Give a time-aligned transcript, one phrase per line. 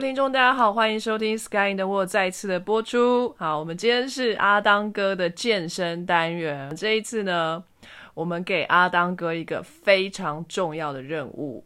[0.00, 3.34] 听众，大家好，欢迎收听 Sky in the World 再次的播出。
[3.38, 6.74] 好，我们今天是阿当哥的健身单元。
[6.74, 7.62] 这一次呢，
[8.14, 11.62] 我们给阿当哥一个非常重要的任务。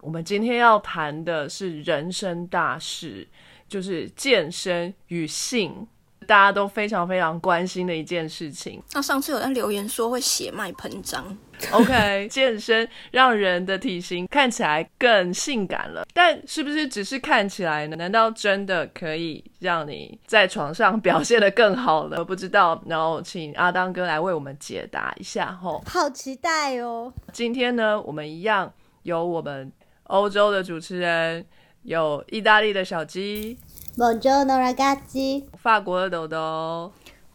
[0.00, 3.28] 我们今天要谈的是人生大事，
[3.68, 5.86] 就是健身与性。
[6.26, 8.82] 大家都非常非常关心的一件事情。
[8.92, 11.24] 那上次有在留言说会血脉膨胀
[11.72, 17.96] OK，健身让人的体型看起来更性感了，但是不是只是看起来呢？
[17.96, 22.24] 难道真的可以让你在床上 表现的更好了？
[22.24, 25.82] 不知道，然后请阿当哥来为我们解答一下吼。
[25.86, 27.12] 好期待哦！
[27.32, 29.70] 今天呢，我们一样有我们
[30.04, 31.44] 欧洲的主持人，
[31.82, 33.58] 有意大利的小鸡。
[33.96, 35.44] Bonjour, ragazzi。
[35.60, 36.92] 法国的豆豆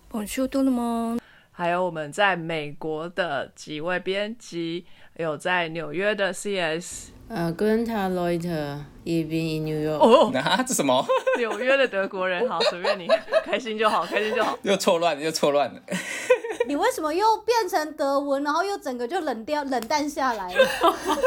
[0.09, 1.19] ，Bonjour, tout le monde。
[1.55, 4.85] 还有我们在美国的几位编辑，
[5.17, 7.11] 有在纽约的 CS。
[7.29, 9.39] 呃 g u n t e r l o y t e r e v e
[9.39, 9.97] n in New York。
[9.99, 11.05] 哦，那 这什么？
[11.37, 13.07] 纽约的德国人，好，随便你，
[13.45, 14.57] 开心就好，开心就好。
[14.63, 15.79] 又错乱了，又错乱了。
[16.67, 20.67] 你为什么又变成德文，然后又整个就冷掉、冷淡下来了？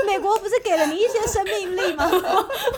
[0.06, 2.10] 美国不是给了你一些生命力吗？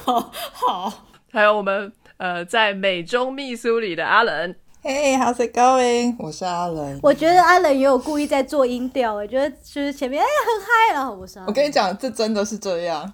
[0.04, 0.92] 好好。
[1.32, 1.90] 还有我们。
[2.18, 4.56] 呃，在美中密苏里的阿伦
[4.88, 6.16] ，Hey，how's it going？
[6.18, 6.98] 我是阿伦。
[7.02, 11.38] 我觉得阿伦也有故意在做音调，我觉得就是前面哎很嗨了，我是。
[11.46, 13.12] 我跟你讲，这真的是这样。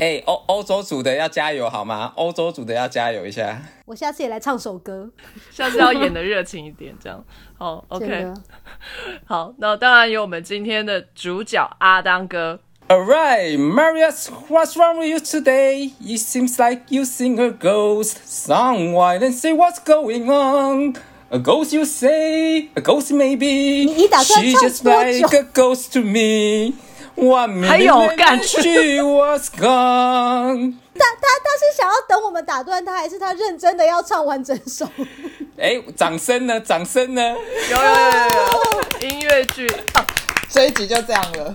[0.00, 2.10] 哎，欧欧洲组的要加油好吗？
[2.16, 3.60] 欧洲组的要加油一下。
[3.84, 5.10] 我下次也来唱首歌，
[5.50, 7.22] 下次要演的热情一点，这样。
[7.58, 8.32] 好，OK。
[9.26, 12.60] 好，那当然有我们今天的主角阿当哥。
[12.88, 15.92] Alright, Marius, what's wrong with you today?
[16.00, 18.94] It seems like you sing a ghost song.
[18.94, 20.94] Why then say what's going on?
[21.32, 22.70] A ghost, you say?
[22.74, 23.86] A ghost, maybe?
[23.86, 26.74] She just like a ghost to me.
[27.14, 30.74] One minute later, she was gone.
[30.92, 34.88] 他他他是想要等我们打断他，还是他认真的要唱完整首？
[35.56, 36.60] 哎，掌声呢？
[36.60, 37.22] 掌声呢？
[37.22, 39.70] 有有有有音乐剧，
[40.48, 41.52] 这一集就这样了。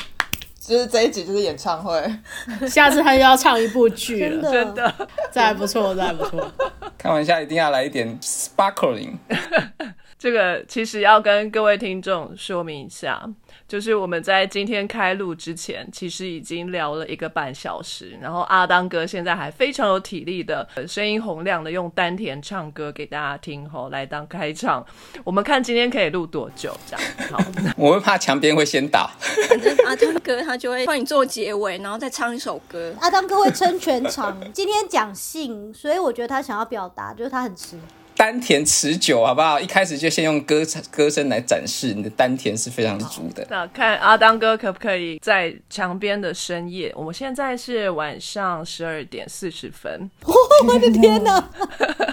[0.67, 2.03] 就是这一集就是演唱会，
[2.67, 4.93] 下次他又要唱一部剧了，真的，
[5.31, 6.51] 这还不错，这还不错。
[6.97, 9.13] 开玩笑，一定要来一点 sparkling。
[10.17, 13.29] 这个其实要跟各位听众说明一下。
[13.67, 24.85] 就是我们在今天开录之前，其实已经聊了一个半小时，然后阿当哥现在还非常有体力的，声音洪亮的用丹田唱歌给大家听吼，来当开场。
[25.23, 27.01] 我们看今天可以录多久这样？
[27.31, 27.43] 好，
[27.75, 29.09] 我会怕墙边会先倒。
[29.49, 32.93] 反正阿当哥他就会帮你做结尾，然后再唱一首歌。
[33.01, 34.39] 阿当哥会撑全场。
[34.53, 37.79] 今天讲性，所以我觉得他想要表达就是他很吃。
[38.15, 39.59] 丹田持久，好不好？
[39.59, 43.45] 一开始就先用歌歌声来展示你的丹田是非常足的。
[43.49, 46.91] 那看阿当哥可不可以在墙边的深夜？
[46.95, 50.09] 我们现在是晚上十二点四十分。
[50.67, 51.49] 我的天哪！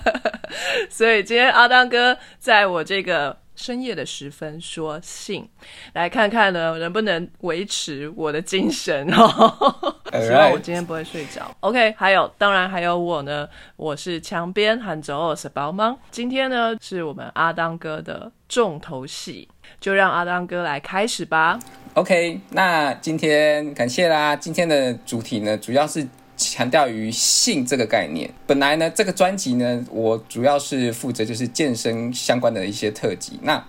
[0.91, 3.42] 所以今天阿当哥在我这个。
[3.55, 5.49] 深夜的时分说信，
[5.93, 9.97] 来看看呢，能不能维持我的精神哦？
[10.13, 11.55] 希望我今天不会睡着。
[11.61, 15.97] OK，还有，当然还有我呢，我是墙边喊走我是包吗？
[16.11, 19.49] 今天呢，是我们阿当哥的重头戏，
[19.81, 21.59] 就让阿当哥来开始吧。
[21.95, 24.35] OK，那今天感谢啦。
[24.35, 26.07] 今天的主题呢，主要是。
[26.51, 28.31] 强调于性这个概念。
[28.47, 33.39] 本来呢，这个专辑呢，我主要是负责就是健身相关的一些特辑。
[33.43, 33.65] 那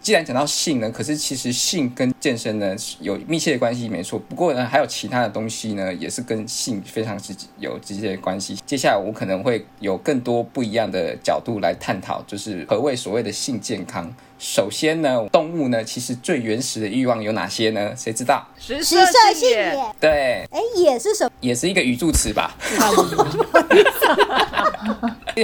[0.00, 4.16] 既然讲到性呢，可是其实性跟健身呢有密切的关系，没错。
[4.16, 8.56] 不过呢，还有其他的东西呢，也是跟性非常直有直接的关系。
[8.64, 14.14] 接下来我可能会有更多不一样的角度来探讨，就是何谓所谓的性健康。
[14.38, 17.94] 首先呢，动物呢，其实最原始的欲望有哪些呢？
[17.96, 18.46] 谁知道？
[18.58, 18.96] 食色
[19.34, 19.94] 性也。
[19.98, 20.46] 对。
[20.50, 21.30] 哎，也是什么？
[21.40, 22.54] 也是一个语助词吧。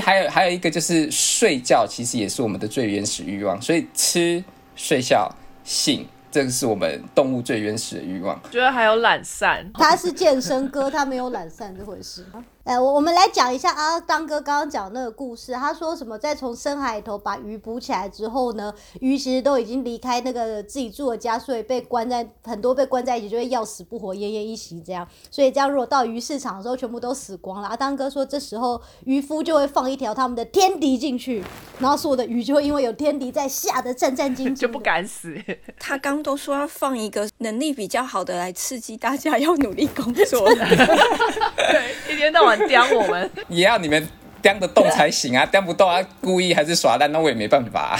[0.02, 3.60] 还有还有一个就是睡觉，其实也是我们的最原始欲望。
[3.60, 4.42] 所以吃、
[4.76, 5.30] 睡觉、
[5.64, 6.06] 性。
[6.30, 8.40] 这个是我们动物最原始的欲望。
[8.50, 12.24] 觉得还有懒散，他是健身哥，他没有懒散这回事。
[12.64, 25.04] 哎，我我们来讲一下啊，当哥刚刚讲那个故事，他说什么，在从深海里头把鱼捕起来之后呢，鱼其实都已经离开那个自己住的家，所以被关在很多被关在一起，就会要死不活，奄奄一息这样。
[25.28, 27.66] 所以这样如果到鱼市场的时候，全部都死光了。
[27.66, 31.42] 阿当哥说，这时候渔夫就会放一条他们的天敌进去，
[31.80, 35.36] 然后所有的鱼就会因为有天敌在，吓得战战兢兢， 就不敢死。
[35.80, 42.51] 他刚都说要放一个能力比较好的来刺激大家要努力工作， 对，一天到晚。
[42.68, 44.08] 刁我们 也要你们
[44.40, 47.98] 刁得动才行啊，刁不动啊，故意还是耍赖，那我也没办法。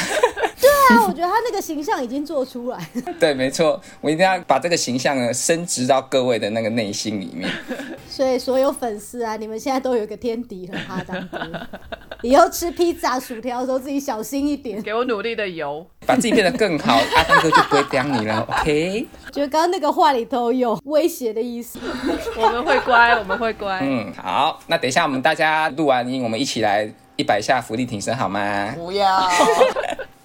[0.62, 2.88] 对啊，啊，我觉得他那个形象已经做出来。
[3.18, 7.50] 对，没错，我一定要把这个形象呢升值到各位的那个内心里面。
[8.08, 11.66] 所以所有粉丝啊，你们现在都有一个天敌了，阿当哥。
[12.22, 14.80] 以后吃披萨、薯条的时候自己小心一点。
[14.80, 15.84] 给我努力的油。
[16.06, 18.46] 把自己变得更好，阿当哥就不会刁你了。
[18.48, 19.06] OK。
[19.32, 21.80] 觉得刚刚那个话里头有威胁的意思。
[22.36, 23.80] 我们会乖，我们会乖。
[23.82, 28.72] 嗯，好，那等一下我们大家录完音，我们一起来一百下福利挺身好吗？
[28.76, 29.28] 不要。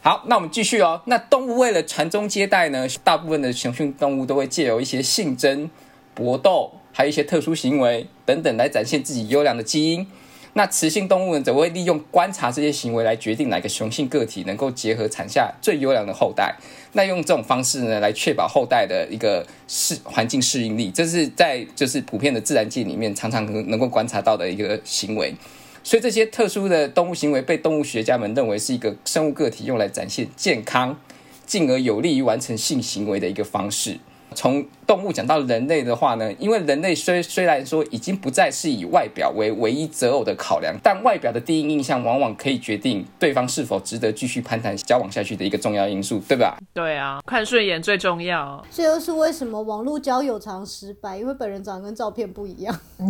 [0.08, 1.02] 好，那我们继续哦。
[1.04, 5.70] 那动物为了传宗接代呢，大部分的雄性动物都会借由一些性征、
[6.14, 10.08] 搏斗，还有一些特殊行为等等来展现自己优良的基因。
[10.54, 16.56] 那雌性动物呢，则会利用观察这些行为来决定哪个雄性个体能够结合产下最优良的后代。
[16.94, 25.36] 那用这种方式呢，来确保后代的一个适环境适应力，这是在就是普遍的自然界里面常常能能够观察到的一个行为。
[25.88, 31.00] 所以这些特殊的动物行为被动物学家们认为是一个生物个体用来展现健康，
[31.46, 33.98] 进而有利于完成性行为的一个方式。
[34.38, 46.56] 从动物讲到人类的话呢，因为人类虽虽然说已经不再是以外表为唯一择偶的考量，但外表的第一印象往往可以决定对方是否值得继续攀谈交往下去的一个重要因素，对吧？
[46.72, 48.64] 对啊，看顺眼最重要。
[48.70, 51.18] 这又是为什么网络交友常失败？
[51.18, 52.80] 因为本人长得跟照片不一样。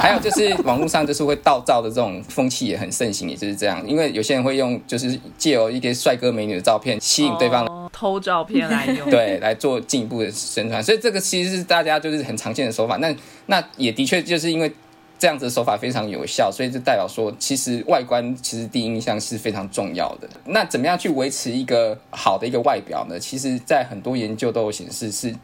[0.00, 3.86] 还有就是网络上就是会盗照的这种风气也很盛行，也就是这样。
[3.88, 10.82] 因为有些人会用就是借由一些帅哥美女的照片吸引对方偷照片来用， 对，来做进一部的宣传。
[10.82, 12.96] 所以这个其实是大家就是很常见的手法。
[12.96, 13.14] 那
[13.46, 14.72] 那也的确就是因为
[15.18, 20.28] 这样子的手法非常有效，所以就代表说，其实外观其实第一印象是非常重要的。
[20.44, 23.18] 那怎么样去维持一个好的一个外表呢？
[23.18, 25.34] 其实，在很多研究都有显示，是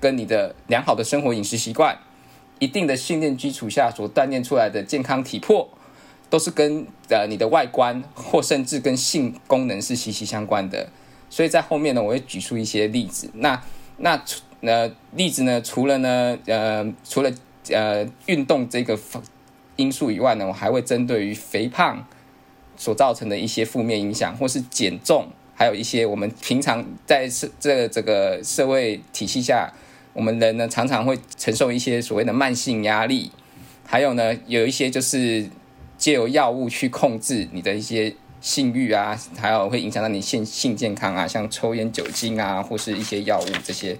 [0.00, 1.98] 跟你的良好的生活饮食习惯、
[2.60, 5.68] 一定的训练基础下所锻炼出来的健康体魄，
[6.30, 10.88] 都是跟呃你的外观或甚至跟性功能是息息相关的。
[11.28, 13.28] 所以在后面呢，我会举出一些例子。
[13.34, 13.60] 那
[14.04, 17.32] 那除呃例子呢，除了呢呃除了
[17.70, 18.98] 呃运动这个
[19.76, 22.06] 因素以外呢，我还会针对于肥胖
[22.76, 29.72] 所造成的一些负面影响，或是减重，还有一些我们平常在社这这个社会体系下，
[30.12, 33.32] 我们人呢常常会承受一些所谓的慢性压力，
[33.86, 35.48] 还有呢有一些就是
[35.96, 38.14] 借由药物去控制你的一些。
[38.44, 43.96] 性欲啊，还有会影响到你性性健康啊，像抽烟、酒精啊，或是一些药物这些，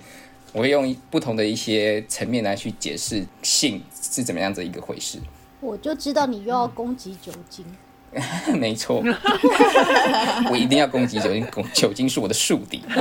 [0.52, 5.18] 我会用不同的一些层面来去解释性是怎么样子一个回事。
[5.60, 7.64] 我就知道你又要攻击酒精，
[8.60, 9.02] 没错，
[10.50, 13.00] 我一定要攻击酒精，酒精是我的宿敌， 是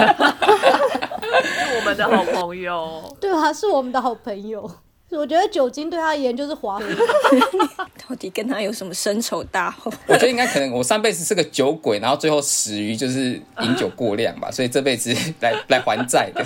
[1.75, 4.71] 我们的好朋友，对啊，是我们的好朋友。
[5.09, 6.79] 我觉得酒精对他而言就是滑。
[8.07, 9.91] 到底跟他有什么深仇大恨？
[10.07, 16.43] 我觉得应该可能我上辈子是个酒鬼，然后最后死于就是饮酒过量吧， 所以这辈子 来来还债的。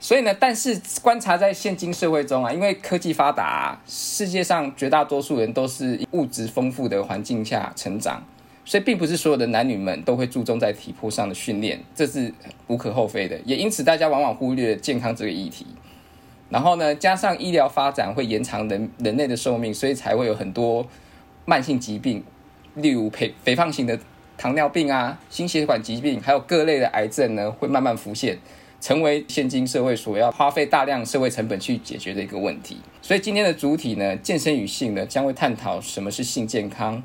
[0.00, 8.22] 所以呢，但是观察在现今社会中啊，因为科技发达，世界上绝大多数人都是物质丰富的环境下成长，
[8.64, 12.32] 所以并不是所有的男女们都会注重在体魄上的训练，这是
[12.66, 13.38] 无可厚非的。
[13.44, 15.66] 也因此，大家往往忽略健康这个议题。
[16.48, 20.86] 然后呢，加上医疗发展会延长人人类的寿命，所以才会有很多
[21.44, 22.22] 慢性疾病，
[22.74, 23.98] 例如肥肥胖型的
[24.38, 28.38] 糖尿病啊、心血管疾病，还有各类的癌症呢，会慢慢浮现，
[28.80, 32.76] 成为现今社会所要花费大量社会成本去解决的一个问题。
[33.02, 37.02] 所以今天的主体呢，健身与性呢，将会探讨什么是性健康，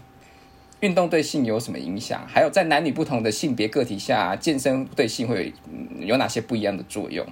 [0.82, 5.52] 运动对性有什么影响，还有在男女不同的性别个体下，健身对性会
[6.00, 7.26] 有有哪些不一样的作用。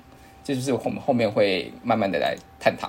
[0.50, 2.88] 这就是我们后面会慢慢的来探讨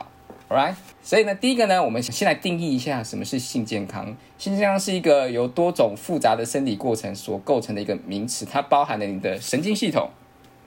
[0.48, 0.74] ，All right？
[1.02, 4.16] 所以呢，第一个呢，我们先来定义一下什么是性健康。
[4.38, 10.08] 性健康是一个由多种复杂的生理过程所构成的一个名词，它包含了你的神经系统、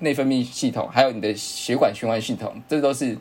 [0.02, 3.18] 内分泌系统，还有你的血管循环系统，这都是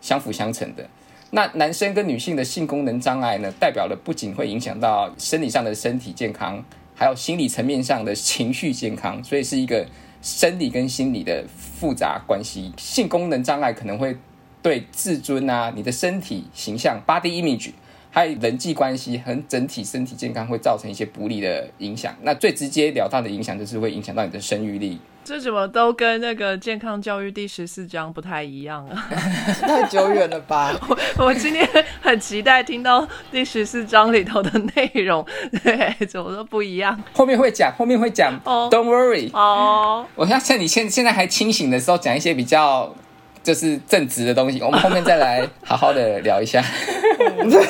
[0.00, 0.84] 相辅相成的。
[1.30, 6.64] 那男生跟女性的性功能障碍呢，代表了不仅会影响到生理上的身体健康，
[6.96, 9.86] 还有心理层面上的情绪健康，所以是一个。
[10.24, 14.16] 生理跟心理的复杂关系，性功能障碍可能会
[14.62, 17.72] 对自尊啊、你的身体形象 （body image）
[18.10, 22.16] 还有人际关系很整体身体健康会造成一些不利的影响。
[22.22, 24.98] 那最直接了当的影响就是会影响到你的生育力。
[25.24, 29.08] 这怎么都跟那个健康教育第十四章不太一样啊？
[29.60, 30.70] 太久远了吧？
[31.16, 31.66] 我我今天
[32.02, 35.24] 很期待听到第十四章里头的内容，
[35.64, 37.00] 对，怎么都不一样。
[37.14, 38.38] 后面会讲，后面会讲。
[38.44, 39.30] 哦，Don't worry。
[39.32, 42.94] 哦，我要趁你现现在还清醒的时候讲一些比较
[43.44, 46.60] 就是正直的东西，我们后面再来 好好的聊一下。
[46.60, 47.62] 他就像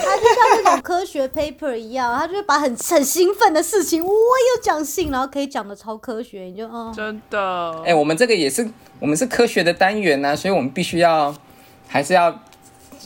[0.62, 7.82] 那种科学 paper 一样，他就是把很很兴奋的事情，我有讲信，然后可以讲的超科学，你就嗯，真的。
[7.84, 8.66] 哎、我们这个也是
[9.00, 11.34] 我们是科学的单元呐、所以我们必须要
[11.88, 12.30] 还是要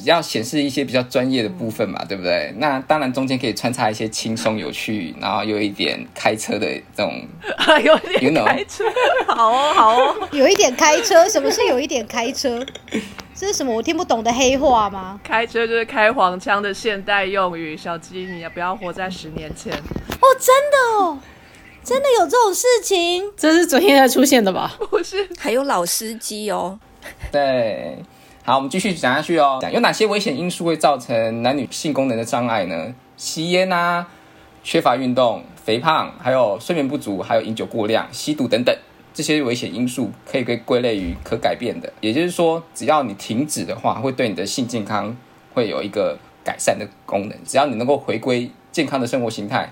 [0.05, 2.53] 要显示一些比较专业的部分嘛，对不对？
[2.59, 7.23] 那当然中间可以穿插一些轻松有趣，然后有一点开车的这种，
[7.85, 8.85] 有点开车，
[9.27, 10.29] 好哦，好哦。
[10.33, 12.65] 有一点开车，什么是有一点开车？
[13.35, 15.21] 这是什么我听不懂的黑话吗？
[15.23, 19.73] 开车就是开黄腔的现代用语，小鸡，你也不要活在十年前。
[19.73, 21.19] 哦，真的哦，
[21.85, 23.23] 真的有这种事情？
[23.37, 24.77] 这是昨天才出现的吧？
[24.91, 26.81] 不是，还有老司机哦，
[27.31, 27.99] 对。
[28.49, 29.59] 好，我们继续讲下去哦。
[29.61, 32.95] 讲有哪些危险因素会造成男女性功能的障碍呢？
[33.15, 34.09] 吸烟啊，
[34.65, 38.75] 缺乏运动、肥胖，还有睡眠不足，还有饮酒过量、吸毒等等，
[39.13, 41.93] 这些危险因素可以被归类于可改变的。
[42.01, 45.15] 也就是说，只要你停止的话，会对你的性健康
[45.53, 47.39] 会有一个改善的功能。
[47.45, 49.71] 只要你能够回归健康的生活形态，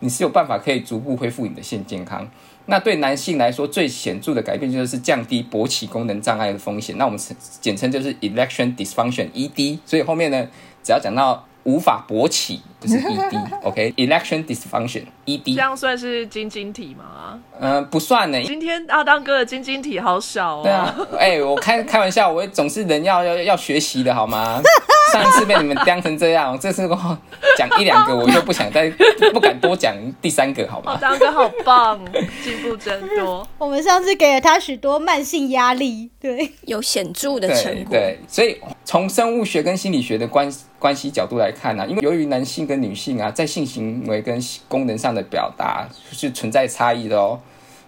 [0.00, 2.28] 你是有办法可以逐步恢复你的性健康。
[2.70, 6.98] 那对男性来说，最显著的改变就是降低勃起功能障碍的风险。
[6.98, 7.18] 那我们
[7.62, 9.78] 简称就是 e l e c t i o n dysfunction（ED）。
[9.86, 10.46] 所以后面呢，
[10.82, 15.60] 只要讲到无法勃起，就是 ED，OK，election、 dysfunction（ED） 这。
[15.60, 17.38] 样算是晶晶体吗？
[17.60, 20.60] 嗯、不算呢，今天阿当哥的晶晶体好小哦。
[20.62, 24.62] 对啊，哎、我开开玩笑，我总是人要要要学习的好吗？
[25.12, 27.18] 上一次被你们刁成这样，这次我
[27.56, 28.90] 讲一两个，我就不想再
[29.32, 31.00] 不敢多讲第三个，好吗阿吗？
[31.00, 31.98] 当哥好棒，
[32.44, 33.46] 进步真多。
[33.58, 37.92] 我们上次给了他许多慢性压力，对，有显著的对成果。
[37.92, 47.40] 对，所以从生物学跟心理学的关关系角度来看呢、因为由于男性跟女性啊，在性行为跟功能上的表达是存在差异的哦。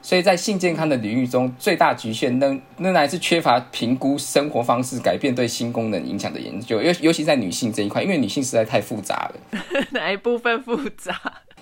[0.03, 9.61] 所以在性健康的领域中，最大局限仍仍然是缺乏评估生活方式改变对性功能影响的研究，尤尤其在女性这一块，因为女性实在太复杂了。
[9.93, 11.15] 哪一部分复杂？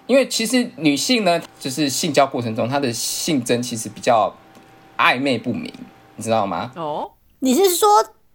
[0.06, 4.32] 因为其实女性呢，就是性交过程中，她的性征其实比较
[4.96, 5.72] 暧昧不明，
[6.14, 6.70] 你知道吗？
[6.76, 7.10] 哦，
[7.40, 7.88] 你是说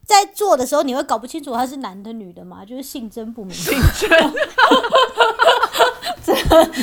[0.06, 2.64] 在做的时候你会搞不清楚他是男的女的吗？
[2.66, 3.56] 就是性征不明。
[6.26, 6.34] 这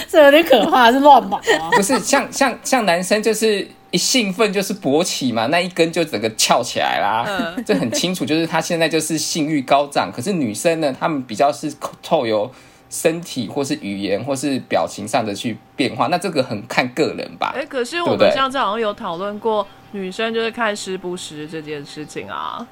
[0.09, 1.71] 这有点可怕，是乱码啊？
[1.73, 10.11] 不是像像像男生就是一兴奋就是勃起嘛，那一根就整个翘起来啦，这很清楚，就是他现在就是性欲高涨。
[10.15, 11.73] 可是女生呢，她们比较是
[12.03, 12.51] 透由
[12.91, 17.53] 身体或是语言或是表情上的去变化，那这个很看个人吧。
[17.55, 22.67] 哎，可是我们上次好像有讨论过，女生就是看湿不湿这件事情啊。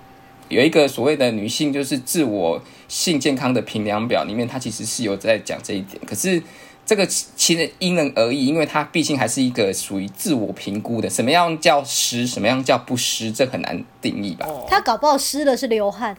[0.48, 6.00] 有一个所谓的女性就是自我性健康的评量表里面，它其实是有在讲这一点。
[6.06, 6.42] 可是
[6.86, 14.46] 这个其实因人而异，因为它毕竟还是一个属于自我评估的，什么样叫湿，什么样叫不湿，这很难定义吧？
[14.68, 16.16] 他搞不好湿的是流汗，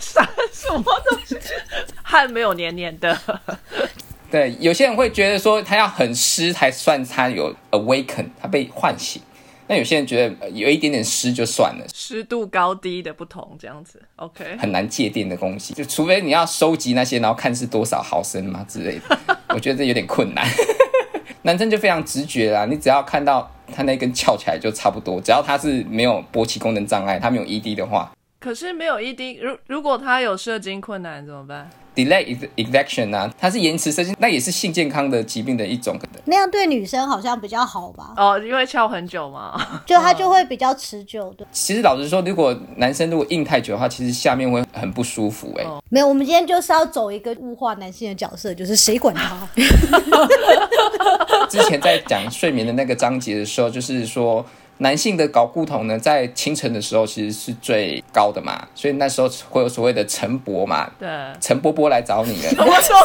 [0.00, 1.36] 啥 什么东西？
[2.02, 3.18] 汗没有黏黏的，
[4.30, 9.20] 对，有些人会觉得说他要很湿才算他有 awaken，他被唤醒。
[9.68, 14.00] 那有些人觉得呃有一点点湿就算了，湿度高低的不同，这样子。
[14.16, 20.46] OK，很难界定的东西，就除非你要收集那些，然后看是多少毫升嘛之类的， 我觉得这有点困难。
[21.42, 28.12] 男生就非常直觉啦，你只要看到他那根翘起来就差不多，只要他是没有勃起功能障碍，他没有 ED 的话
[28.42, 35.96] 可是没有 ED，如如果他有射精困难怎么办？，delay erection 啊，它是延迟射精，那也是性健康的疾病的一种。
[36.24, 38.14] 那样对女生好像比较好吧？
[38.16, 39.54] 哦，因为翘很久嘛。
[39.86, 41.46] 就它就会比较持久的。
[41.52, 49.48] 其实老实说，如果男生如果硬太久的话，其实下面会很不舒服哎、没有，我们今天就是要走一个物化男性的角色，就是谁管他？
[51.48, 54.44] 之前在讲睡眠的那个章节的时候，就是说
[54.82, 61.08] 男性的睾固酮呢，在清晨的时候其实是最高的嘛，所以那时候会有所谓的晨勃嘛，对，
[61.40, 62.50] 陈波波来找你了。
[62.66, 62.96] 我说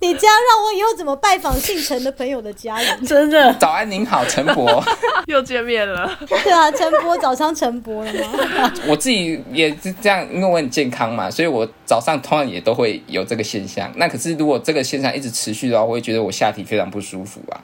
[0.00, 3.00] 你这样让我以后怎么拜访姓陈的朋友的家人？
[3.04, 4.82] 真的，早安，您好，陈伯。
[5.26, 6.10] 又见面了。
[6.26, 8.72] 对啊，陈伯早上陈伯了吗？
[8.88, 13.92] 我自己也是这样，因为我很健康嘛，所以我早上通常也都会有这个现象。
[13.96, 17.60] 那可是如果这个现象一直持续的话，我会觉得我下体非常不舒服啊。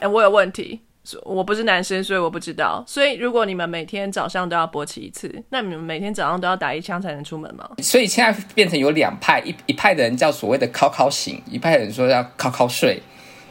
[0.00, 0.80] 哎、我有问题，
[1.24, 2.82] 我不是男生，所以我不知道。
[2.86, 7.68] 所以如果你们每天早上都要勃起一次，那你们每天早上都要打一枪才能出门吗？
[7.82, 13.02] 所以现在变成有两派，一一派的人叫所谓的“靠靠醒”，一派人说要“靠靠睡”。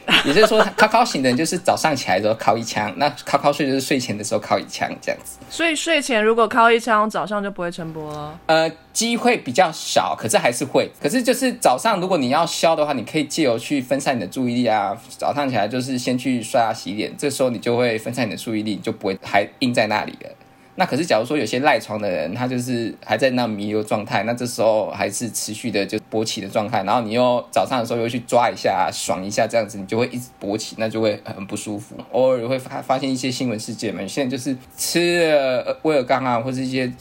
[0.24, 5.38] 也就是说，靠靠醒的人就是早上起来的时候靠一枪，那靠靠睡就是睡前的时候靠一枪，这样子。
[5.50, 8.38] 所以睡前如果靠一枪，早上就不会晨勃了。
[8.46, 10.90] 呃，机会比较少，可是还是会。
[11.02, 14.96] 可是就是早上，如果你要消的话，你可以借由去分散你的注意力啊。
[15.18, 20.30] 早上起来就是先去刷牙洗脸，这时候你就会分散你的注意力，你就不会还硬在那里了。
[20.78, 31.96] 那可是假如说有些赖床的人，他就是还在那弥留状态，那这时候还是持续的就勃起的状态，然后你又早上的时候又去抓一下、爽一下，这样子你就会一直勃起，那就会很不舒服。
[32.12, 36.92] 偶尔会发发现一些新闻事件嘛，现在就是吃了威尔刚啊，或是一些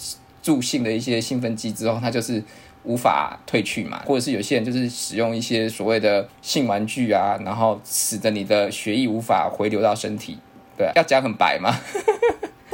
[0.41, 2.41] 助性的一些兴奋剂之后，它就是
[2.85, 10.37] 无法褪去嘛，或者是有些人就是使用一些所谓的性玩具啊，然后使得你的血液无法回流到身体。
[10.77, 11.73] 对，要讲很白吗？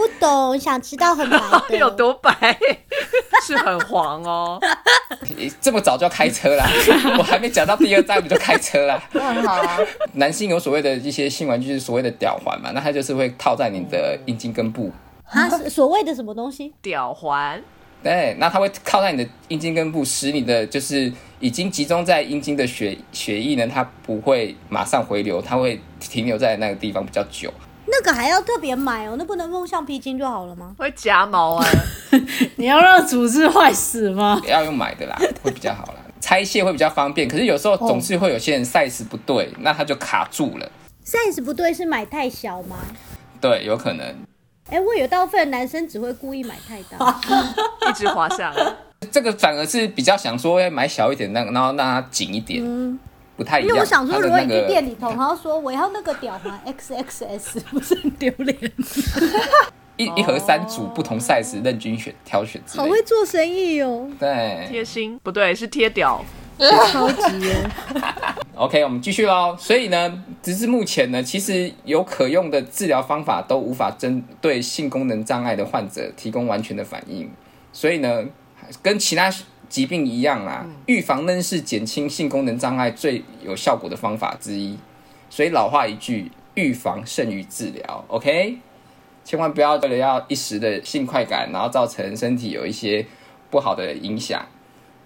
[0.01, 1.39] 不懂，想知道很白
[1.69, 2.57] 的 有多白？
[3.45, 4.59] 是很黄哦。
[5.61, 6.67] 这么早就要开车啦？
[7.19, 8.99] 我还没讲到第二站，你就开车啦？
[9.11, 9.77] 很好啊。
[10.13, 14.91] 男性有所谓的一些性玩具，就是所谓的屌环嘛，那它就是会套在你的阴茎根部。
[15.25, 16.73] 啊，所谓的什么东西？
[16.81, 17.61] 屌环。
[18.01, 27.53] 对，那它会靠在你的阴茎根部，使你的就是已经集中在阴茎的血血液呢，它不会马上回流，它会停留在那个地方比较久。
[27.91, 30.73] 那个还要特别买哦，那不能用橡皮筋就好了吗？
[30.77, 31.65] 会夹毛啊！
[32.55, 34.41] 你要让组织坏死吗？
[34.47, 37.27] 要用买的啦，会比较好啦， 拆卸会比较方便。
[37.27, 40.71] 可是有时候总是会有些人 size 不对，那它就卡住了。
[41.05, 42.77] size 不对是买太小吗？
[43.41, 44.05] 对，有可能。
[44.69, 47.19] 哎，我有大部分男生只会故意买太大，
[47.89, 48.73] 一直滑下来。
[49.11, 52.63] 这个反而是比较想说买小一点那个，然后让它紧一点。
[52.63, 52.97] 嗯。
[53.41, 58.55] 不太一样，因为我想说，如果你去店里头，然后说我要那个屌环 XXS，不是很丢脸？
[59.97, 62.61] 一一盒三组不同 size，任君选挑选。
[62.75, 64.07] 好会做生意哦。
[64.19, 66.23] 对，贴心不对，是贴屌，
[66.91, 67.51] 超级。
[68.53, 69.55] OK，我们继续喽。
[69.57, 77.27] 所以呢，直至目前呢，其实有可用的治疗方法都无法针对性功能障碍的患者提供完全的反应。
[77.73, 78.23] 所以呢，
[78.83, 79.33] 跟其他。
[79.71, 84.77] 疾病一样啊，预防呢是减轻性功能障碍最有效果的方法之一。
[85.29, 88.03] 所以老话一句，预防胜于治疗。
[88.09, 88.57] OK，
[89.23, 93.05] 千万不要为了要一时的性快感，然后造成身体有一些
[93.49, 94.45] 不好的影响。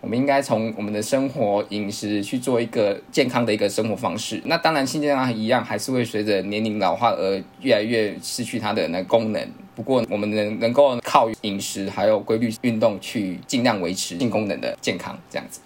[0.02, 4.42] 我们应该从我们的生活饮食去做一个健康的一个生活方式。
[4.46, 9.48] 那当然，性健康一样还是会随着年龄老化而越来越失去它的那功能。
[9.76, 15.60] 不过，我们能能够靠饮食还有规律运动去尽量维持性功能的健康，这样子。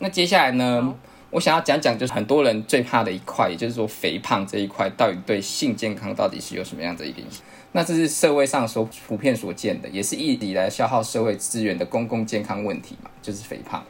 [0.00, 0.92] 那接下来呢，
[1.30, 7.40] 我想要讲讲，就是很多人最怕的一块，也就是说肥胖这一块，到底对性健康到底是有什么样的一个影响？
[7.70, 13.82] 那这是社会上所普遍所见的，也是一直以来消耗社会资源的公共健康问题嘛，就是肥胖。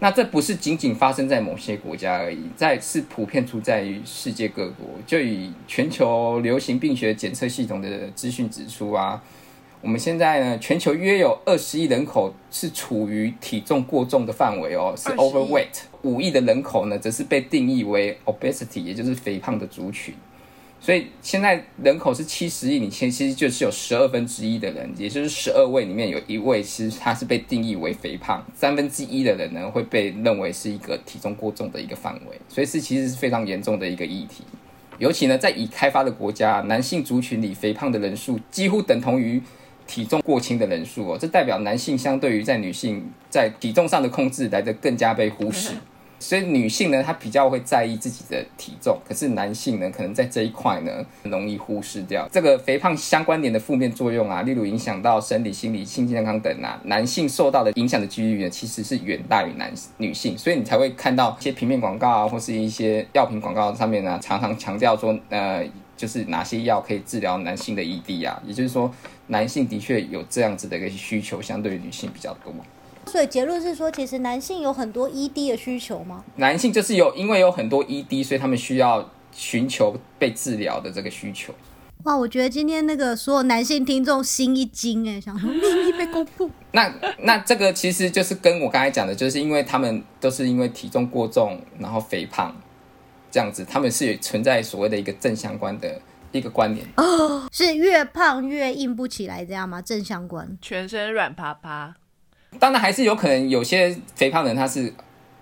[0.00, 4.86] 那这不是仅仅发生在某些国家而已，在是普遍存在于世界各国。
[5.06, 9.22] 就以全球流行病学检测系统的资讯指出啊，
[9.80, 15.82] 我们现在呢，全球约有二十亿人口是处于体重过重的范围哦，是 overweight。
[16.02, 20.14] 五亿的人口呢，则是被定义为 obesity，也就是肥胖的族群。
[20.86, 28.40] 所以现在人口是七十亿，你其实就是有十二分之一的人，也就是十二位里面有一位，其实他是被定义为肥胖。
[28.54, 34.44] 三分之一的人呢，会被认为是一个体重过重的一个范围，所以是其实是非常严重的一个议题。
[34.98, 39.42] 尤其呢，在已开发的国家，男性族群里肥胖的人数几乎等同于
[39.88, 45.72] 体重过轻的人数哦，这代表男性相对于在女性在体重上的控制来的更加被忽视。
[46.26, 50.90] 所以女性呢，她比较会在意自己的体重，可是男性呢，可能在这一块呢，
[51.22, 65.64] 容易忽视掉这个肥胖相关联的负面作用啊，例如影响到生理、心理、性健康等啊，男性受到的影响的几率呢，其实是远大于男女性，所以你才会看到一些平面广告啊，或是一些药品广告上面呢，常常强调说，呃，
[65.96, 68.92] 就是哪些药可以治疗男性的 ED 啊，也就是说，
[69.28, 72.52] 男性的确有这样子的一个需求，相对于女性比较多。
[73.10, 76.24] 所以结论是说，其实男性有很多 ED 的需求吗？
[76.36, 81.54] 男性就是有，因为有很多 ED，所以他们需要寻求被治疗的这个需求。
[82.02, 86.50] 哇，我觉得今天那个所有男性听众心一惊哎，想说秘密被公布。
[86.72, 92.54] 那那这个其实就是跟我刚才讲的，就是因为他们都是因为体重过重，然后肥胖
[93.30, 96.00] 这样子，他们是存在所谓的一个正相关的
[96.32, 96.86] 一个关联。
[96.96, 99.80] 哦，是越胖越硬不起来这样吗？
[99.80, 101.94] 正相关，全身软趴趴。
[102.58, 104.92] 当然还是有可能有些肥胖人他是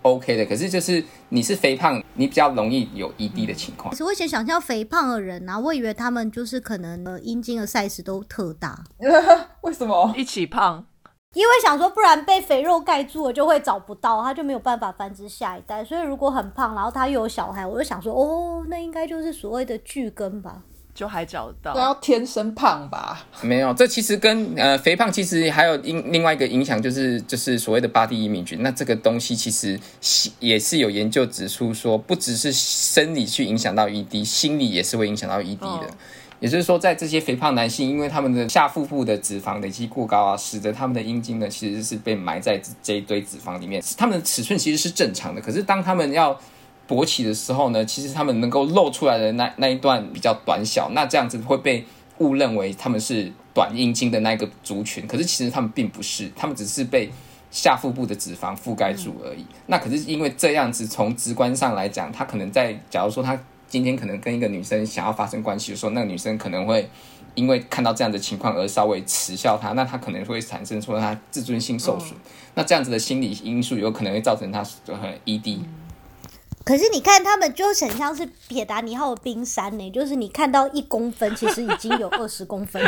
[0.03, 3.91] OK 的，可是就是你是肥胖，你比较容易有 ED 的情况。
[3.91, 8.85] 可是我以前想象肥胖的人啊，我以为他们就是可能呃阴茎的 size 都特大。
[9.63, 10.85] 为什么一起胖？
[11.35, 15.85] 因为想说不然被肥肉盖住了就会找不到，他就没有办法繁殖下一代。
[15.85, 20.63] 所以如果很胖，然后他又有小孩，我就想说哦，那应该就是所谓的巨根吧。
[20.95, 23.27] 就还找得到，都要天生胖吧？
[23.43, 28.57] 没有，这其实跟呃肥胖其实还有另另外一个影响，就是就是所谓的 body image。
[28.61, 29.79] 那这个东西其实
[30.39, 35.89] 也是有研究指出说，不只是生理去影响到 ED，心理也是会影响到 ED 的。
[36.41, 43.83] 也就是说，在这些肥胖男性，因为他们的下腹部的脂肪累积过高啊，使得他们的阴茎呢其实是被埋在这一堆脂肪里面。
[43.97, 46.39] 他们的尺寸其实是正常的，可是当他们要
[46.87, 51.85] 勃起的时候呢，其实他们能够露出来的那那一段比较短小，那这样子会被
[52.19, 55.07] 误认为他们是短阴茎的那个族群。
[55.07, 57.11] 可是其实他们并不是，他们只是被
[57.51, 59.47] 下腹部的脂肪覆盖住而已。
[59.67, 66.89] 那可是因为这样子，从直观上来讲，他可能在假如说他今天可能跟一个女生想要发生关系的时候，那个女生可能会
[67.35, 72.13] 因为看到这样的情况而稍微耻笑他，那他可能会产生说他自尊心受损。
[72.55, 75.59] 那这样子的心理因素有可能会造成他很 ED。
[76.65, 82.83] 可是你看，他们就很像是铁达尼号的冰山呢，就是你看到一公分，其实已经有 二十公分。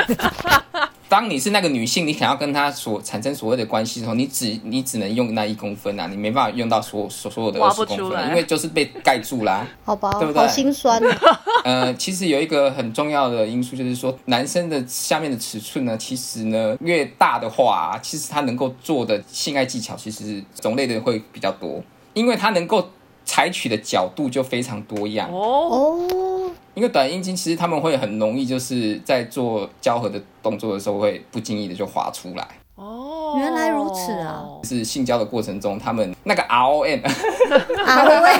[1.08, 10.40] 当你是那个女性，你想要跟他所产生所谓的关系的时候，你只你只能用那一公分啊，你没办法用到所所所有的二十公分，因为就是被盖住啦， 好吧，对不对？
[10.40, 11.40] 好心酸啊。
[11.64, 21.84] 呃，其实有一个很重要的因素，就是说男生的下面的尺寸呢，其实呢越大的话，其实他能够做的性爱技巧其实种类的会比较多，
[22.14, 22.88] 因为他能够
[23.26, 25.28] 采取的角度就非常多样。
[25.30, 34.44] 哦，哦，因为短阴茎其实他们会很容易就是在做交合的动作的时候会不经意的就滑出来，哦，原来如此啊！
[34.62, 37.02] 是性交的过程中他们那个 ROM
[37.84, 38.30] 啊，喂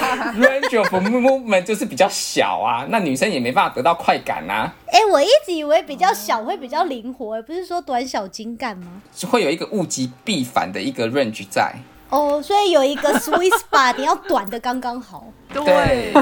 [0.46, 9.02] ，range of movement 就是比较小啊，那女生也没办法得到快感啊，哎、我一直以为比较小会比较灵活，不是说短小精干吗？
[9.14, 11.74] 是会有一个物极必反的一个 range 在。
[12.08, 15.26] 哦，所以有一个 sweet spot，你要短的刚刚好。
[15.52, 16.12] 对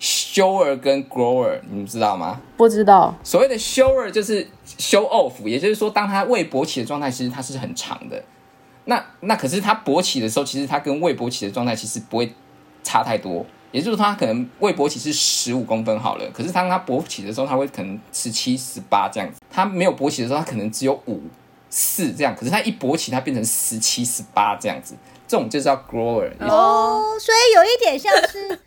[0.00, 2.40] ，shower 跟 grower 你们知道吗？
[2.56, 4.46] 不知道，所谓的 shower 就是
[4.78, 8.22] show off，也就是说，当它未勃起的状态，其实它是很长的。
[8.86, 12.32] 那那可是它勃起的时候，其实它跟未勃起的状态其实不会
[12.82, 13.44] 差太多。
[13.70, 19.38] 也就是说，它可能未勃起是十五公分好了，可是当它勃起的时候，它会可能十七、十八这样子。
[19.50, 21.22] 它没有勃起的时候，它可能只有五、
[21.72, 22.36] 四这样。
[22.36, 24.94] 可是它一勃起，它变成十七、十八这样子。
[25.26, 26.30] 这种就叫 grower。
[26.40, 28.60] 哦，所以有一点像是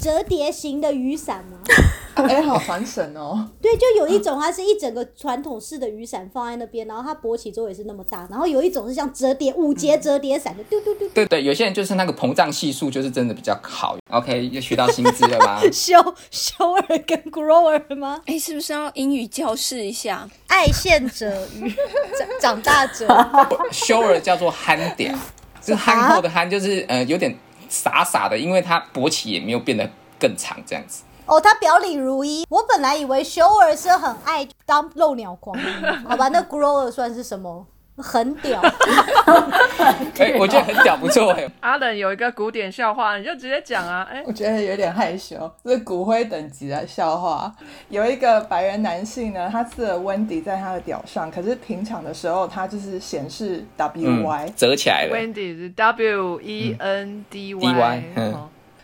[0.00, 1.58] 折叠型的雨伞吗？
[2.14, 3.48] 哎、好传神哦！
[3.62, 13.96] 对，就有一种它是一整个传统式的雨伞放在那边，然后它勃起之后也是那么大，然后有一种是像折叠五节折叠伞的，丢丢丢对对，有些人就是那个膨胀系数就是真的比较好。
[14.10, 15.62] OK，又学到新知了吧？
[15.72, 15.94] 修
[16.30, 18.20] 修尔跟 grower 吗？
[18.26, 20.28] 哎，是不是要英语教室一下？
[20.48, 21.70] 爱现者与
[22.18, 23.06] 长长大者，
[23.72, 25.14] shower 叫做憨屌，
[25.62, 27.34] 就是憨厚的憨，就是呃有点
[27.70, 31.04] 傻傻的，因为他勃起也没有变得更长这样子。
[31.24, 32.44] 哦，他表里如一。
[32.50, 35.56] 我本来以为修儿是很爱当漏鸟狂，
[36.04, 37.64] 好吧，那 grower 算是什么？
[38.02, 38.60] 很屌，
[40.18, 41.48] 哎、我觉得很屌，不错哎。
[41.60, 47.52] 阿冷有一个古典笑话，你就直接讲啊，哎，我觉得有点害羞，这是骨灰等级的笑话。
[47.88, 55.16] 有一个白人男性呢，他刺了温迪在他的屌上，可是平常的时候他就是显示 WY，、嗯，折起来了。
[55.16, 58.02] Wendy 是 W E N D D Y，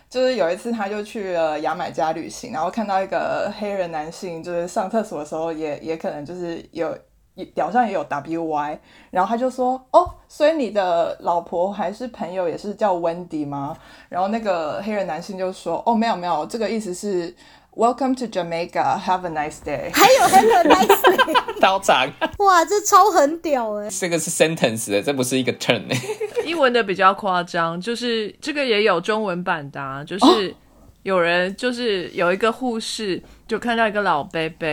[0.09, 6.97] 就是有一次他就去了牙买加旅行，然后看到一个黑人男性，就是上厕所的时候也也可能就是有
[7.45, 8.77] 屌上也有 WY，
[9.11, 13.77] 然后他就说哦，所以你的老婆还是朋友也是叫 Wendy 吗？
[14.09, 17.33] 然后那个黑人男性就说哦，没有没有，这个意思是
[17.75, 19.91] Welcome to Jamaica, have a nice day。
[19.93, 23.87] 还有 have a nice，day，刀 长，哇，这超很屌哎！
[23.89, 25.97] 这个是 sentence 的，这不是一个 turn 哎。
[26.43, 30.55] 英文的比较夸张，就是这个也有中文版的、啊，就是
[31.03, 34.67] 有人就是有一个护士就看到一个老伯伯，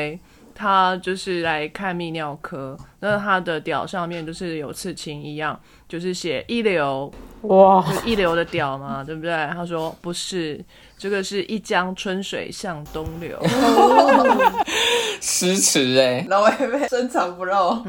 [0.55, 7.13] 他就是来看泌尿科，那他的屌上面就是有刺青一样，就是写一流，
[7.43, 9.31] 哇，就一流的屌嘛， 对不对？
[9.53, 10.65] 他说不是，
[10.97, 13.37] 这个是一江春水向东流。
[15.21, 16.25] 诗词哎。
[16.29, 17.83] 老妹妹深藏不露，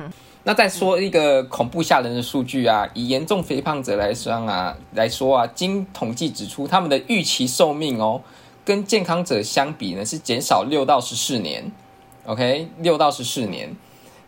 [0.44, 8.22] 那再说一个恐怖吓人的数据啊，以严重肥胖者来说啊，来说啊，经统计指出，他们的预期寿命哦，
[8.64, 11.72] 跟健康者相比呢，是减少六到十四年。
[12.26, 13.76] OK，六到十四年。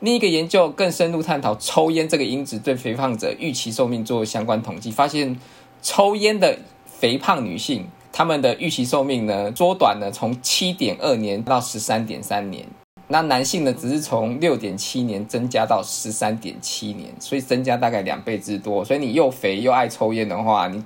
[0.02, 5.40] 另一个研究更深入探讨抽烟这个因子对肥胖者预期寿命做相关统计，发现
[5.82, 12.68] 抽烟的肥胖女性，她们的预期寿命呢缩短了从七点二年到十三点三年。
[13.08, 18.86] 那男性呢，只是从六点七年增加到十三点七年，所以增加大概两倍之多。
[18.86, 20.84] 所以你又肥又爱抽烟的话，你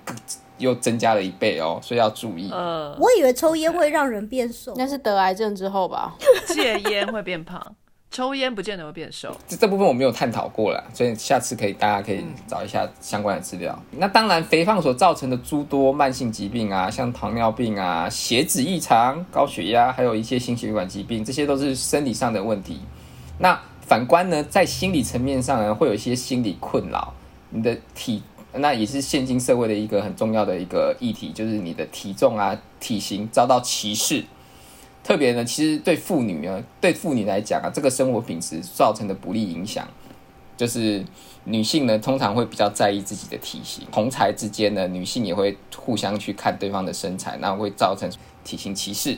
[0.62, 2.50] 又增加了一倍哦，所以要注意。
[2.52, 6.16] 呃，我以为抽烟会让人变瘦，那是得癌症之后吧？
[6.48, 7.62] 戒烟会变胖，
[8.10, 9.36] 抽烟不见得会变瘦。
[9.48, 13.78] 这这部分我没有探讨过了，所以下次可以大家可以找一下相关的资料。
[13.92, 22.80] 那当然，肥胖所造成的诸多慢性疾病啊，像糖尿病啊、血脂异常、高血压，还有一些心血管疾病，这些都是生理上的问题。
[23.40, 27.14] 那反观呢，在心理层面上呢，会有一些心理困扰，
[27.50, 28.22] 你的体。
[28.54, 34.26] 那也是现今社会的一个很重要的一个议题，就是你的体重啊、体型遭到歧视。
[35.04, 39.88] 特别呢，其实对妇女呢，对妇女来讲啊，这个生活品质造成的不利影响，
[40.58, 41.04] 就是
[41.46, 48.12] 女性呢通常会比较在意自己的体型，同才之间呢，女性也会互相去看对方的身材，那会造成
[48.44, 49.18] 体型歧视、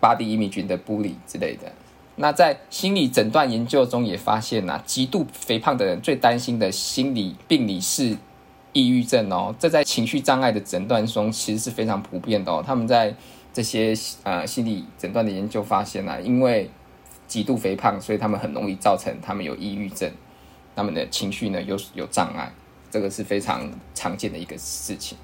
[0.00, 1.70] body image 的玻璃之类的。
[2.16, 8.16] 那在心理诊断研究中也发现呐，极度肥胖的人最担心的心理病理是。
[8.72, 12.62] 抑郁症哦，这在情绪障碍的诊断中其实是非常普遍的哦。
[12.64, 13.14] 他们在
[13.52, 16.70] 这些呃心理诊断的研究发现啊，因为
[17.26, 20.10] 极度肥胖，所以他们很容易造成他们有抑郁症，
[20.74, 22.52] 他们的情绪呢有有障碍，
[22.90, 25.18] 这个是非常常见的一个事情。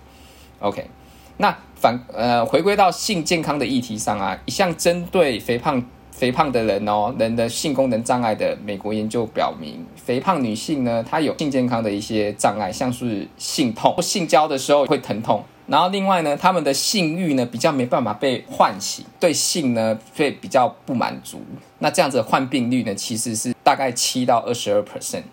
[0.61, 0.89] OK，
[1.37, 5.85] 那反呃回归到性健康的议题上啊，一项针对肥胖。
[6.17, 15.45] 肥胖的人哦，人的性功能障碍的美国研究表明，肥胖女性呢，她有性健康的一些障碍，像是性痛，性交的时候会疼痛。
[15.67, 21.43] 然后另外呢，她们的性欲呢比较没办法被唤醒，对性呢会比较不满足。
[21.81, 25.25] 那这样子患病率呢，其实是大概七到二十二 percent。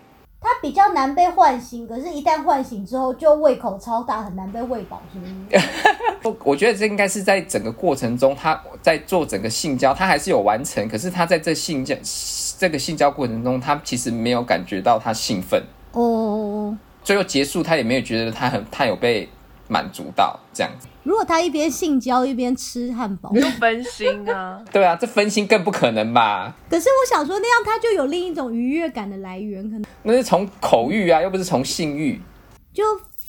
[0.44, 5.32] 它比较难被唤醒，可是，一旦唤醒之后，就胃口超大，很难被喂饱，是不是？
[6.22, 11.96] 我 我觉得这应该是在整个过程中，他在做整个性交，他还是有完成，可是他在这性交
[12.58, 19.26] 这个性交过程中，他其实没有感觉到他兴奋哦，最后结束，他也没有觉得他很他有被
[19.66, 20.86] 满足到这样子。
[21.04, 24.60] 如果他一边性交一边吃汉堡，就分心啊！
[24.72, 26.54] 对啊，这分心更不可能吧？
[26.68, 32.20] 可是我想说，那样他就有另一种愉悦感的来源，可能那是从口欲啊，又不是从性欲。
[32.72, 32.82] 就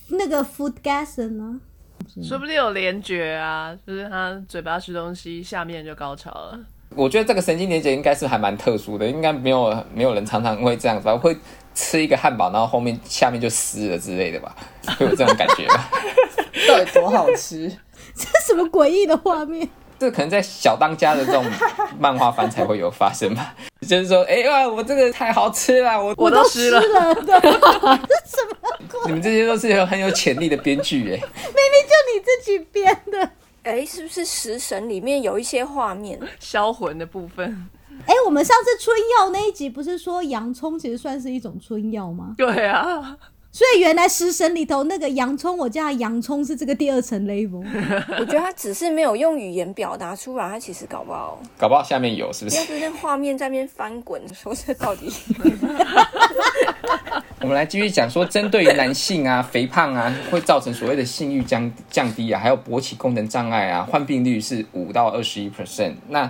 [0.08, 1.60] 那个 food gas 呢？
[2.24, 6.60] 说不定有联觉啊，就是他嘴巴吃东西，下面就高潮了。
[6.96, 11.36] 我觉得这个神经连接应该是还蛮特殊的，应该没有没有人常常会这样子，会
[11.74, 14.56] 吃一个汉堡，然后后面下面就湿了之类的吧？
[14.98, 15.90] 会有这种感觉吧？
[16.68, 17.70] 到底多好吃？
[18.16, 19.68] 这什么诡异的画面？
[19.98, 21.44] 这可能在小当家的这种
[21.98, 23.56] 漫画番才会有发生吧？
[23.88, 26.82] 就是说，哎呀，我这个太好吃了，我我都吃了。
[26.82, 28.00] 这什么？
[29.06, 33.30] 你们这些都是有很有潜力的编剧哎，明明就你自己编的。
[33.64, 37.68] 哎，是不是食神里面有一些画面销魂的部分？
[38.06, 42.36] 哎，我们上次春药那一集不是说洋葱其实算是一种春药吗？
[42.38, 43.18] 对啊。
[43.56, 47.64] 所以原来食神里头那个洋葱，我叫洋葱是这个第二层 level。
[48.20, 52.58] 我觉得他只是没有用语言表达出来，他其实搞不好，搞不好下面有是不是？
[52.58, 55.10] 要是那画面在那边翻滚，说这到底？
[57.40, 65.94] 我们来继续讲说，针对于男性啊，肥胖啊，会造成所谓的性欲降降低啊，还有勃起功能障碍啊，患病率是五到二十一 percent。
[66.10, 66.30] 那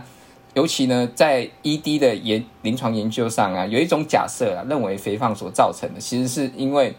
[0.53, 6.93] 尤其呢，在 ED 的研临床研究上啊，有一种假设啊，认为肥胖所造成的，其实是因为。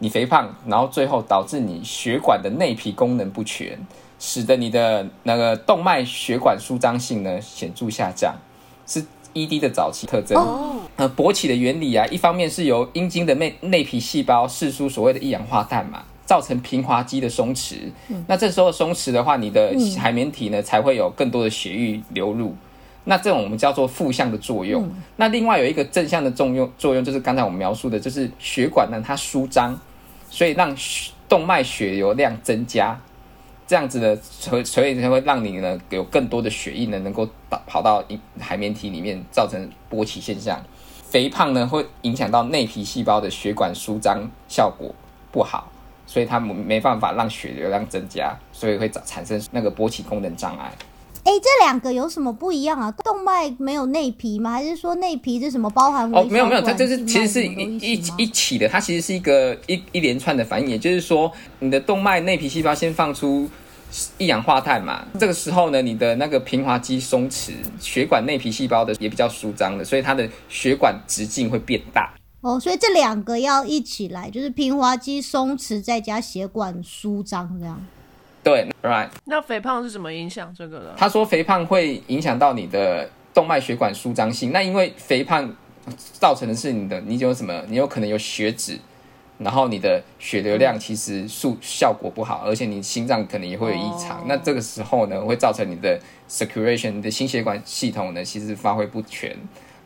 [0.00, 3.78] 你肥胖，然后最后导致你血管的内皮功能不全，
[4.20, 8.34] 使得你的那个动脉血管舒张性呢显著下降，
[8.86, 10.36] 是 ED 的早期特征。
[10.96, 17.74] 呃，勃起的原理啊，一方面是由阴茎的内内皮细胞释出所谓的一氧化氮嘛，造成平滑肌的松弛。
[18.26, 22.54] 那这时候松弛的话，你的海绵体呢才会有更多的血液流入。
[23.04, 24.88] 那这种我们叫做负向的作用。
[25.16, 29.76] 那另外有一个正向的作用，作用就是刚才我们描述的，就是血管呢它舒张。
[30.38, 30.72] 所以让
[31.28, 32.96] 动脉血流量增加，
[33.66, 38.04] 这样子呢，所所以才会让你呢有更多的血液呢能够跑跑到
[38.38, 40.64] 海绵体里面，造成勃起现象。
[41.10, 44.94] 肥胖呢会影响到内皮细胞的血管舒张效果
[45.32, 45.72] 不好，
[46.06, 50.72] 所以它没办法让血流量增加，所以会产生那个勃起功能障碍。
[51.28, 52.90] 哎，这两个有什么不一样啊？
[53.04, 54.52] 动脉没有内皮吗？
[54.52, 56.10] 还是说内皮是什么包含？
[56.10, 60.70] 哦，没有没有，它就是其实是一一一起的，它其实是一个一一连串的反应。
[60.70, 63.46] 也就是说，你的动脉内皮细胞先放出
[64.16, 72.10] 一氧化碳嘛，这个时候呢，你的那个平滑肌松弛，血管内皮细胞的也比较舒张的，所以它的血管直径会变大。
[72.40, 77.84] 哦，所以这两个要一起来，就是平滑肌松弛再加血管舒张这样。
[78.48, 79.08] 对，right。
[79.26, 80.94] 那肥胖是怎么影响这个的？
[80.96, 84.52] 他说肥胖会影响到你的动脉血管舒张性。
[84.52, 85.54] 那因为肥胖
[86.14, 87.62] 造成的是你的，你有什么？
[87.68, 88.78] 你有可能有血脂，
[89.36, 94.24] 然后你的血流量其实速效果不好，而且你心脏可能也会有异常。
[94.26, 99.36] 那这个时候呢，会造成你的 circulation，你的心血管系统呢，其实发挥不全，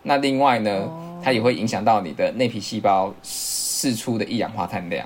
[0.04, 0.88] 那另外呢，
[1.20, 5.04] 它也会影响到你的内皮细胞释出的一氧化碳量。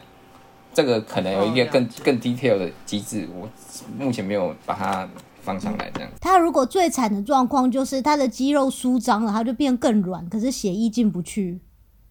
[0.77, 3.49] 这个可能有一个更、哦更 detail 的机制，我
[3.97, 5.09] 目前没有把它
[5.41, 6.11] 放上来这样。
[6.21, 11.59] 他如果最惨的状况就是他的肌肉舒张了，他就变更软，可是血液进不去，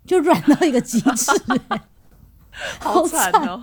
[0.08, 1.32] 就软到一个极致、
[1.70, 1.82] 欸
[2.80, 3.62] 好惨哦，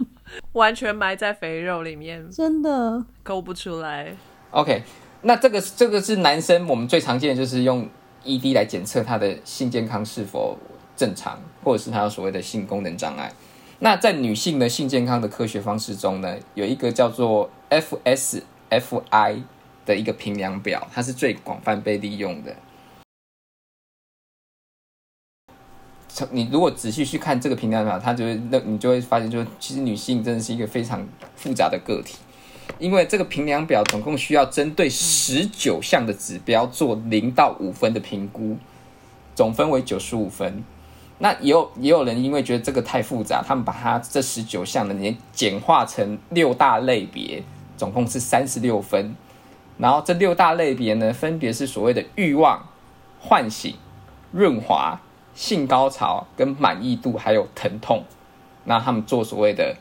[0.52, 3.04] 完全埋在肥肉里面，真的。
[3.24, 4.14] 勾不出来。
[4.52, 4.84] OK，
[5.22, 7.88] 那这个这个是男生我们最常见的就是用
[8.24, 10.56] ED 来检测他的性健康是否
[10.96, 13.32] 正常，或者是他有所谓的性功能障碍。
[13.84, 19.42] 那在女性的性健康的科学方式中呢，有一个叫做 FSFI
[19.84, 22.54] 的一个评量表，它是最广泛被利用的。
[26.30, 32.18] 你如果仔细去看这个评量表，它就会那你就会发现，就其实女性真的是一个非常复杂的个体。
[32.78, 38.56] 因为这个评量表总共需要针对十九项的指标做零到五分的评估，
[39.34, 40.62] 总分为九十五分。
[41.22, 47.40] 那也有也有人因为觉得这个太复杂，他们把它这十九项呢也简化成六大类别，
[47.76, 49.14] 总共是三十六分。
[49.78, 52.66] 然后这六大类别呢，分别是所谓的欲望、
[53.20, 53.76] 唤醒、
[54.32, 55.00] 润滑、
[55.32, 58.02] 性高潮、跟满意度，还有疼痛。
[58.64, 59.76] 那他们做所谓的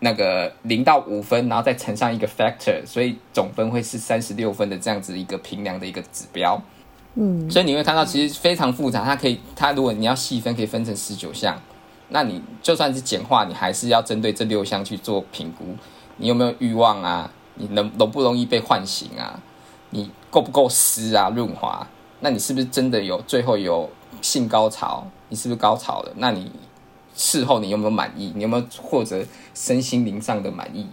[0.00, 6.60] 那个零到五分，然后再乘上一个 factor，所以总分会是三十六分的这样子一个评量的一个指标。
[7.14, 11.60] 嗯，所以你会看到其实非常复杂，它可以，它如果你要细分，可以分成十九项。
[12.08, 15.64] 那你就算是简化，你还是要针对这六项去做评估。
[16.16, 17.30] 你有没有欲望啊？
[17.54, 19.40] 你能容不容易被唤醒啊？
[19.90, 21.30] 你够不够湿啊？
[21.30, 21.86] 润滑？
[22.20, 23.88] 那你是不是真的有最后有
[24.20, 25.06] 性高潮？
[25.28, 26.12] 你是不是高潮了？
[26.16, 26.50] 那你
[27.14, 28.32] 事后你有没有满意？
[28.34, 29.24] 你有没有获得
[29.54, 30.88] 身心灵上的满意？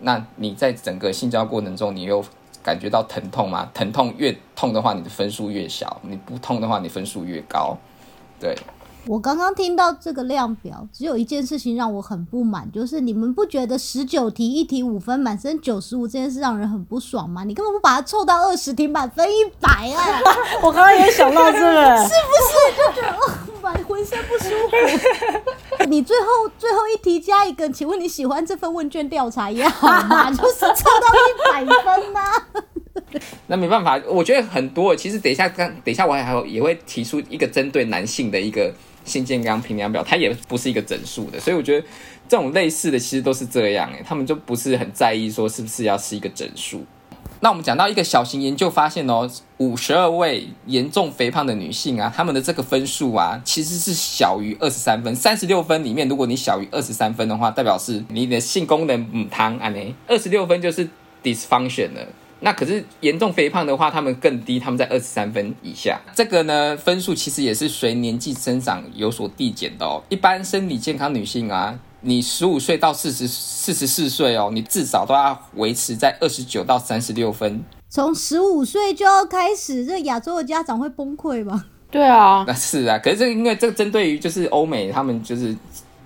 [0.00, 2.24] 那你在整个性交过程中，你又
[2.62, 3.70] 感觉到疼痛吗？
[3.72, 7.76] 疼痛越痛的话，你的分数越小；你不痛的话，你分数越高。
[8.38, 8.56] 对，
[9.06, 17.42] 我刚刚听到这个量表，只有一件事情让我很不满，就是你们不觉得十九题一题五分，满分九十五这件事让人很不爽吗？
[17.44, 20.20] 你根本不把它凑到二十题，满分一百啊！
[20.62, 22.08] 我刚刚也想到这个，
[23.62, 25.84] 满浑身不舒服。
[25.88, 26.26] 你最后
[26.58, 30.30] 最后一题加一个，请问你喜欢这份问卷调查也好吗？
[30.30, 32.20] 就是凑到一百分呐、
[33.46, 34.94] 那没办法，我觉得很多。
[34.94, 38.72] 其实等一下，刚等一下我还还有也会提出一个针对男性的一个
[39.04, 41.86] 性健康评量表，它也不是一个整数的，所以我觉得
[42.28, 46.84] 这种类似的其实都是这样，哎，他们就不是很在意说是不是要是一个整数。
[47.42, 55.16] 那我们讲到一个小型研究发现哦，五十二位严重肥胖的女性啊，她们的这个分数啊，其实是小于二十三分。
[55.16, 60.86] 三十六分里面，如果你小于二十三分的话，代表是你的性功能母汤啊呢，二十六分就是
[61.22, 62.06] dysfunction 了。
[62.40, 66.00] 那可是严重肥胖的话，他们更低，他们在二十三分以下。
[66.14, 70.02] 这个呢，分数其实也是随年纪增长有所递减的哦。
[70.08, 77.62] 一般生理健康女性啊，你十五岁到四十四十四岁哦，你至少都要维持在二十九到三十六分。
[77.88, 81.66] 从十五岁就要开始，这亚洲的家长会崩溃吧？
[81.90, 85.54] 对啊，那是啊，可是这个因为这个针对于就是欧美，他们就是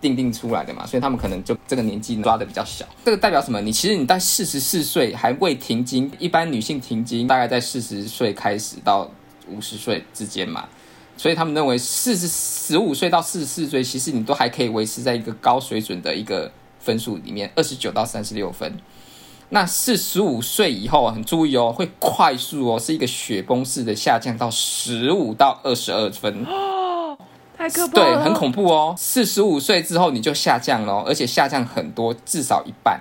[0.05, 2.85] 定定出来的嘛，所以他们可能就这个年纪抓的比较小。
[3.07, 3.59] 这个代表什么？
[3.63, 9.11] 你其实你在四十四岁还未停经，一般女性停经大概在四十岁开始到
[9.49, 10.69] 五十岁之间嘛，
[11.17, 18.79] 所以他们认为四十十五岁到四十四岁，其实你都还可以维持在一个高水准的一个分数里面，二十九到三十六分。
[19.49, 26.45] 那四十五岁以后，很注意哦，会快速哦，是一个雪崩式的下降到十五到二十二分。
[27.65, 28.95] 太可怕对，很恐怖哦。
[28.99, 33.01] 四十五岁之后你就下降了哦，而且下降很多，至少一半。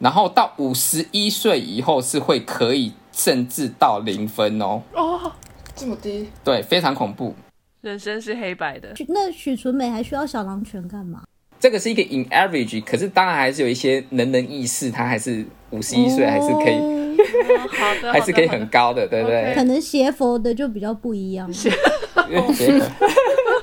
[0.00, 5.30] 然后到五十一岁以后是会可以甚至到零分哦，哦，
[5.76, 7.34] 这么低，对，非常恐怖。
[7.82, 11.22] 人生是黑白的，那许纯美还需要小狼犬干嘛？
[11.60, 17.16] 这个是一个 in average，可是当然还是有一些能人异士，他还是五十一岁还是可以，
[17.78, 19.52] 好的，还是可以很高的，对不对？
[19.54, 21.48] 可能邪佛的就比较不一样。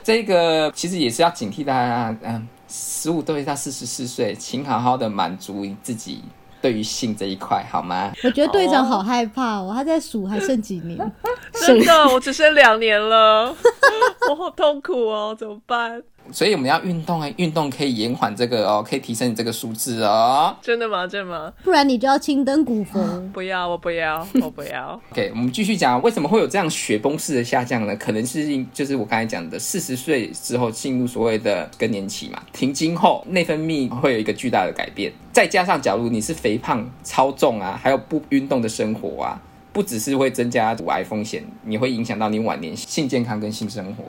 [0.07, 6.23] 这个其实也是要警惕大家，嗯，十五岁到四十四岁，请好好的满足自己
[6.61, 8.13] 对于性这一块，好吗？
[8.23, 10.97] 我觉得队长好害怕哦，他在数还剩几年？
[11.59, 13.53] 真的，我只剩两年了，
[14.31, 16.01] 我好痛苦哦，怎么办？
[16.31, 20.55] 所以我们要运动啊，运动可以延缓这个哦，可以提升你这个数字哦。
[20.61, 21.07] 真的吗？
[21.07, 21.51] 真的吗？
[21.63, 22.99] 不然你就要青灯古佛。
[23.33, 24.99] 不要，我不要， 我不要。
[25.11, 27.95] OK，我们继续讲，为什么会有这样雪崩式的下降呢？
[27.95, 39.41] 可能是因就是我刚才讲的，四十岁之后进入所谓的更年期嘛，停经后内分泌会有一个巨大的改变，再加上假如你是肥胖、超重啊，还有不运动的生活啊。
[39.73, 44.05] 不只是会增加乳癌风险，你会影响到你晚年性健康跟性生活。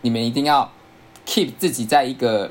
[0.00, 0.68] 你们一定要
[1.26, 2.50] keep 自己在一个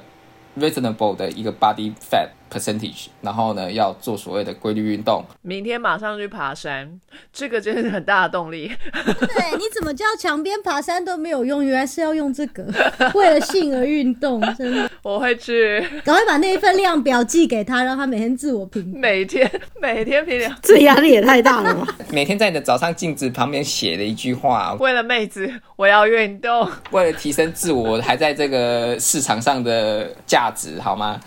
[0.58, 5.24] reasonable 的一个 body fat percentage，然后呢，要做所谓的规律运动。
[5.42, 7.00] 明天马上去爬山，
[7.32, 8.72] 这个真是很大的动力。
[8.94, 12.66] 对，你怎么叫墙边爬山都没有用，原来是要用这个，
[13.16, 14.90] 为了性而运动，真的。
[15.02, 18.92] 我会去， 赶快把那一份量表寄给他，让他每天自我评。
[18.96, 19.50] 每天
[19.82, 21.88] 每天评量，这压力也太大了吧？
[22.12, 26.70] 每天在你的早上镜子旁边写的一句话，为了妹子，我要运动。
[26.92, 31.20] 为了提升自我，还在这个市场上的价值，好吗？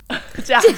[0.45, 0.69] 价值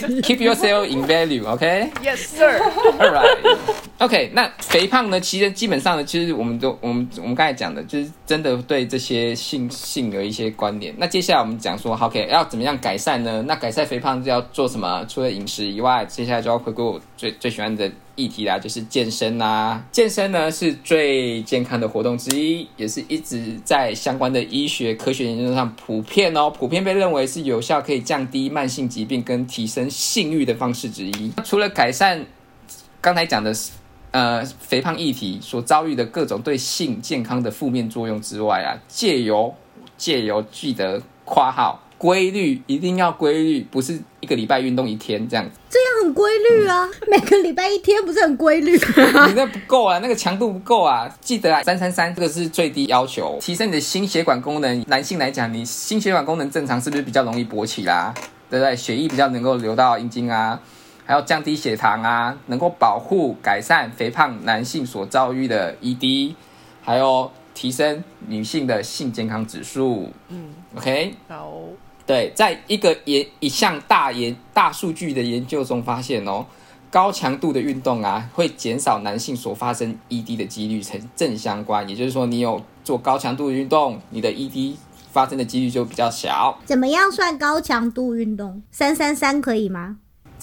[0.00, 2.60] ，keep keep yourself in value，OK？、，Yes sir。
[2.98, 3.56] All right.
[3.98, 5.20] OK，那肥胖呢？
[5.20, 10.94] 其实基本上呢，其实我们都我们我们刚才讲的，就是真的对这些性性的一些关联。
[10.98, 13.42] 那接下来我们讲说，OK，要怎么样改善呢？
[13.46, 15.04] 那改善肥胖就要做什么？
[15.08, 19.80] 除了饮食以外，接下来就要回归我最最喜欢的议题啦，就是健身啦。
[19.92, 31.32] 健身呢是最健康的活动之一，也是一直在相关的医学科学研究上普遍哦，普遍被认为是有效可以降低慢性疾病跟提升性欲的方式之一。
[31.44, 32.26] 除了改善
[33.00, 33.54] 刚才讲的
[34.10, 39.54] 呃肥胖议题所遭遇的各种对性健康的负面作用之外啊，借由
[39.96, 48.72] 借由记得括号规律，一定要规律，不是一个礼拜运动一天这样子，这样很规律啊，每个礼拜一天不是很规律？
[49.28, 51.08] 你那不够啊，那个强度不够啊。
[51.20, 54.84] 记得啊，三三三这个是最低要求，提升你的心血管功能。
[54.88, 58.12] 男性来讲，你心血管功能正常，是不是比较容易勃起啦？
[58.50, 58.76] 对不对？
[58.76, 60.60] 血液比较能够流到阴茎啊。
[61.08, 66.34] 还要降低血糖啊，能够保护、改善肥胖男性所遭遇的 ED，
[66.82, 70.10] 还有提升女性的性健康指数。
[70.28, 71.52] 嗯，OK，好，
[72.06, 76.46] 对，在一个研一项大研大数据的研究中发现哦，
[76.88, 81.88] 高强度的运动啊，会减少男性所发生 ED 的几率成正相关。
[81.88, 84.74] 也就是说，你有做高强度的运动，你的 ED
[85.10, 86.56] 发生的几率就比较小。
[86.64, 88.62] 怎么样算高强度运动？
[88.70, 89.96] 三三三可以吗？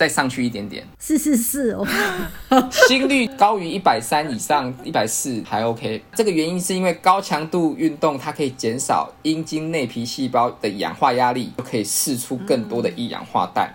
[0.04, 1.88] 再上去一点点，是是是哦，
[2.90, 6.04] 心率高于一百三以上，一百四还 OK。
[6.14, 13.74] 这个原因是因为高强度运动，它可以减少阴茎内皮细胞的氧化压力，就可以释出更多的一氧化氮。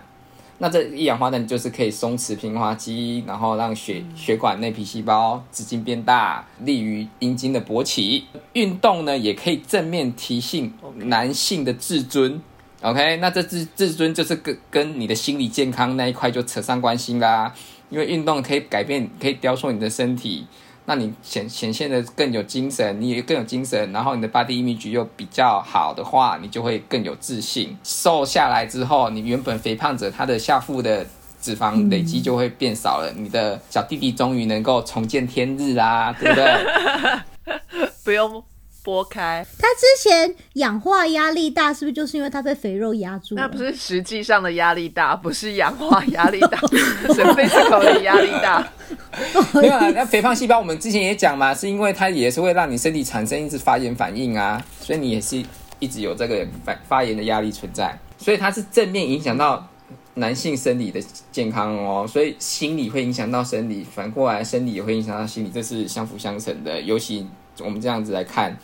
[0.59, 8.25] 那这一氧化氮就是可以松弛平滑肌，然后让血血管内皮细胞直径变大，利于阴茎的勃起。
[8.53, 12.39] 运动呢，也可以正面提醒男性的自尊。
[12.81, 17.53] OK，那这自自尊就是跟跟你的心理健康那一块就扯上关系啦。
[17.89, 20.45] 因为运动可以改变，可以雕塑你的身体，
[20.85, 27.75] 那你显显现的更有精神，你也更有精神，然后你的 body image 又比较好的话，你就会更有自信。
[27.83, 31.05] 瘦下来之后，你原本肥胖者他的下腹的
[31.41, 37.59] 脂肪累积就会变少了，你的小弟弟终于能够重见天日啦，对不对？
[38.05, 38.43] 不用
[38.89, 43.35] 拨开，他之前氧化压力大，是不是就是因为他被肥肉压住？
[43.35, 46.57] 那不是实际上的压力大，不是氧化压力大，
[47.13, 48.67] 是 physical 的压力大。
[49.53, 55.39] 没有啊，那肥胖细胞我们之前也讲嘛，是因为它也是会让你身体产生一直发炎反应啊，所以你也是
[55.77, 59.67] 一直有这个发发炎的压力存在，所以它是正面影响到
[60.15, 60.99] 男性生理的
[61.31, 66.81] 健康哦，所以心理会影响到生理，反过来生理也会影响到心理，这是相辅相成的。
[66.81, 67.27] 尤其
[67.59, 68.57] 我们这样子来看，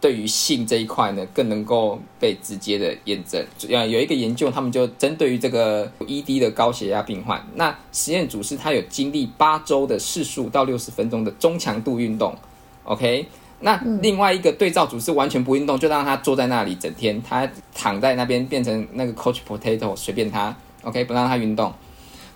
[0.00, 3.44] 对于性这一块呢，更能够被直接的验证。
[3.68, 12.34] 呃，有一个研究，他们就针对于这个 ED 的高血压病患，那实验组是他有经历八周的四十五到六十分钟的中强度运动
[12.84, 13.26] ，OK。
[13.62, 21.70] 那另外一个对照组是完全不运动，就让他坐在那里整天，他躺在那边变成那个 coach potato，随便他，OK，不让他运动。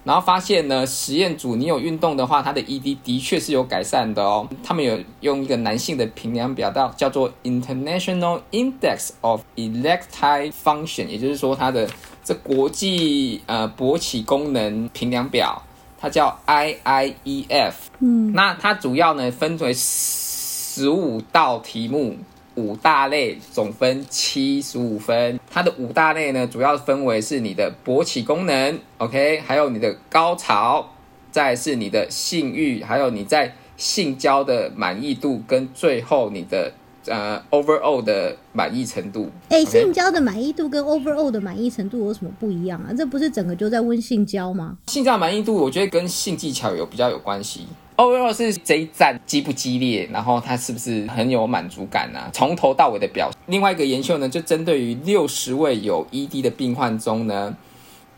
[0.04, 4.46] 然后发现呢，实验组你有运动的话，它的 ED 的确是有改善的哦。
[4.62, 11.88] 他们有用一个男性的评量表，到叫做 International Index of Electile Function，也就是说它的
[12.22, 15.62] 这国际呃勃起功能评量表，
[15.98, 17.72] 它叫 IIEF。
[18.00, 22.16] 嗯，那它主要呢分为十五道题目。
[22.56, 30.92] 五大类总分七十五分，它的五大类呢，主要分为是你的勃起功能，OK，还有你的高潮，
[31.30, 36.72] 再是你的性欲，还有你在性交的满意度，跟最后你的
[37.06, 39.28] 呃 overall 的满意程度。
[39.48, 42.94] 哎、性交的满意度跟 overall 的满意程度有什么不一样啊？
[42.96, 44.76] 这不是整个就在问性交吗？
[44.86, 47.66] 性交满意度，我觉得跟性技巧有比较有关系。
[47.96, 52.28] Ovo 是这一战激不激烈，然后它是不是很有满足感啊？
[52.32, 53.30] 从头到尾的表。
[53.46, 57.56] 另外一个研究呢，就针对于六十位有 ED 的病患中呢，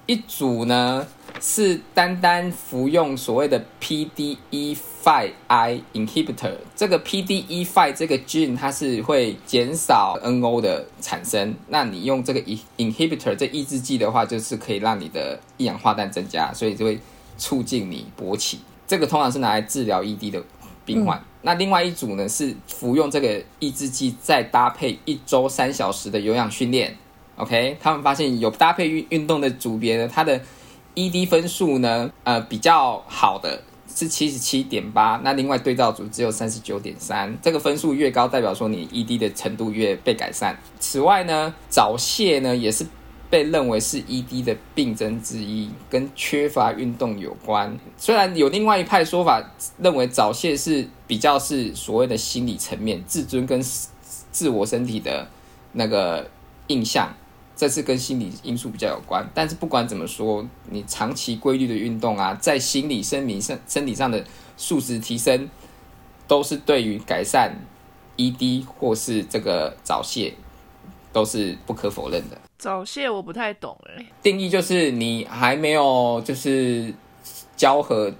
[0.06, 1.06] 一组呢
[1.42, 6.52] 是单单服用所谓的 PDE5I inhibitor。
[6.74, 11.54] 这个 PDE5 这个 gene 它是会减少 NO 的产生。
[11.68, 12.40] 那你用这个
[12.78, 16.98] inhibitor 这抑制剂的话，就是可以让你的一氧化氮增加，所以就会
[17.36, 18.60] 促进你勃起。
[18.86, 20.42] 这个通常是拿来治疗 ED 的
[20.84, 21.22] 病患。
[21.42, 26.96] 那另外一组呢是服用这个抑制剂，再搭配一周三小时的有氧训练。
[27.36, 30.40] OK，他们发现有搭配运运动的组别呢，它的
[30.94, 33.62] ED 分数呢，呃，比较好的
[33.94, 37.36] 是七十七点八，那另外对照组只有三十九点三。
[37.42, 40.58] 这个分数越高，代表说你 ED 的程度越被改善。
[40.80, 42.86] 此外呢，早泄呢也是
[43.28, 47.78] 被认为是 ED 的病症之一，跟缺乏运动有关。
[47.96, 49.42] 虽然有另外一派说法
[49.78, 53.60] 认为早泄是比较是所谓的心理层面，自尊跟
[54.32, 55.28] 自我身体的
[55.72, 56.30] 那个
[56.68, 57.14] 印象。
[57.58, 64.22] 这是跟心理因素比较有关，但是不管怎么说，你长期规律的运动啊，在心理、生理上、身体上的
[64.58, 65.48] 素质提升，
[66.28, 67.56] 都是对于改善
[68.18, 70.34] ED 或是这个早泄，
[71.14, 72.36] 都是不可否认的。
[72.58, 76.92] 早泄我不太懂哎，定义就是你还没有就是
[77.56, 78.12] 交合，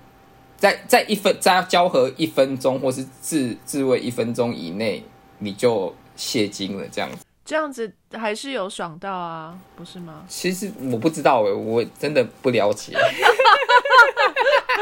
[0.57, 5.03] 在在一分在交合一分钟或是自自慰一分钟以内，
[5.39, 7.19] 你就泄精了这样子。
[7.45, 10.25] 这样子还是有爽到啊，不是吗？
[10.29, 12.93] 其实我不知道哎，我真的不了解。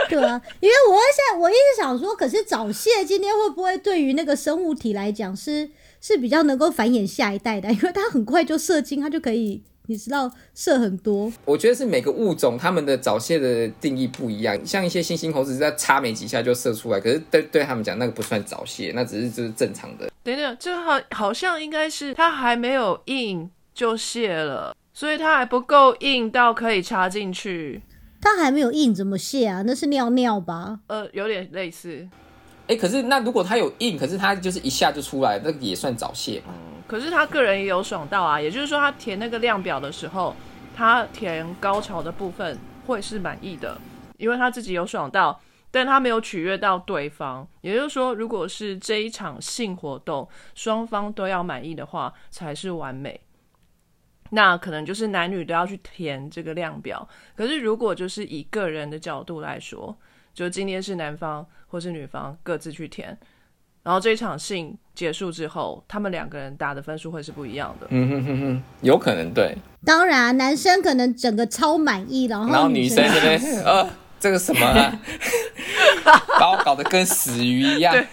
[0.09, 5.69] 对啊，因为我在我一直想说，可是早泄今天会不会对于那个生物体来讲是
[6.07, 7.73] 是比较能够繁衍下一代的？
[7.73, 9.63] 因为它很快就射精，它就可以。
[9.87, 14.59] 你知道射很多，我觉得是每个物种它们的早泄的定义不一样。
[14.67, 20.11] 像一些猩猩猴子在插没几下就射出来，可是对对他们讲那个不算早泄，那只是就是正常的。
[20.23, 27.81] 等等，这好好像应该是它还没有硬就泄了，所以它还不够硬到可以插进去。
[28.21, 29.63] 它还没有硬怎么泄啊？
[29.67, 30.81] 那是尿尿吧？
[30.87, 32.07] 呃，有点类似。
[32.67, 36.55] 哎，可是那如果他有硬，可是他就是一下就出来，那也算早泄嗯？
[36.87, 40.35] 可是他个人也有爽到啊，也就是说他填那个量表的时候，
[40.75, 43.79] 他填高潮的部分会是满意的，
[44.17, 45.41] 因为他自己有爽到，
[45.71, 47.47] 但他没有取悦到对方。
[47.61, 53.21] 也就是说，如果是这一场性活动双方都要满意的话，才是完美。
[54.31, 57.07] 那可能就是男女都要去填这个量表。
[57.37, 59.97] 可是如果就是以个人的角度来说，
[60.35, 63.17] 就今天是男方或是女方各自去填。
[63.83, 67.87] 然后这一场信结束之后，他们两个人打的分数会是不一样的。
[67.91, 69.57] 嗯哼哼哼，有可能对。
[69.85, 73.89] 当然，男生可能整个超满意，然后女生这边呃。
[74.21, 74.61] 这个什么，
[76.41, 78.07] 把我搞得跟死鱼一样，对，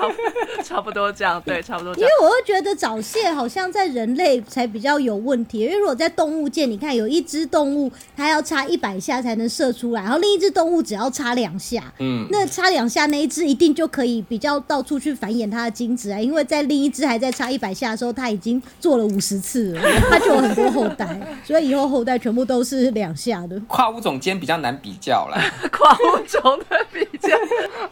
[0.00, 1.94] 差 差不多这样，对，差不多。
[1.94, 21.06] 因为我会觉得早泄好像在人类才比较有问题，因为如果在动物界，你看有一只动物它要插一百下才能射出来，然后另一只动物只要插两下，嗯，那插两下那一只一定就可以比较到处去繁衍它的精子啊，因为在另一只还在插一百下的时候，它已经做了五十次了，它就有很多后代，
[21.44, 23.60] 所以以后后代全部都是两下的。
[23.68, 25.38] 跨物种间比较难比较了。
[25.70, 27.36] 跨物种的比较，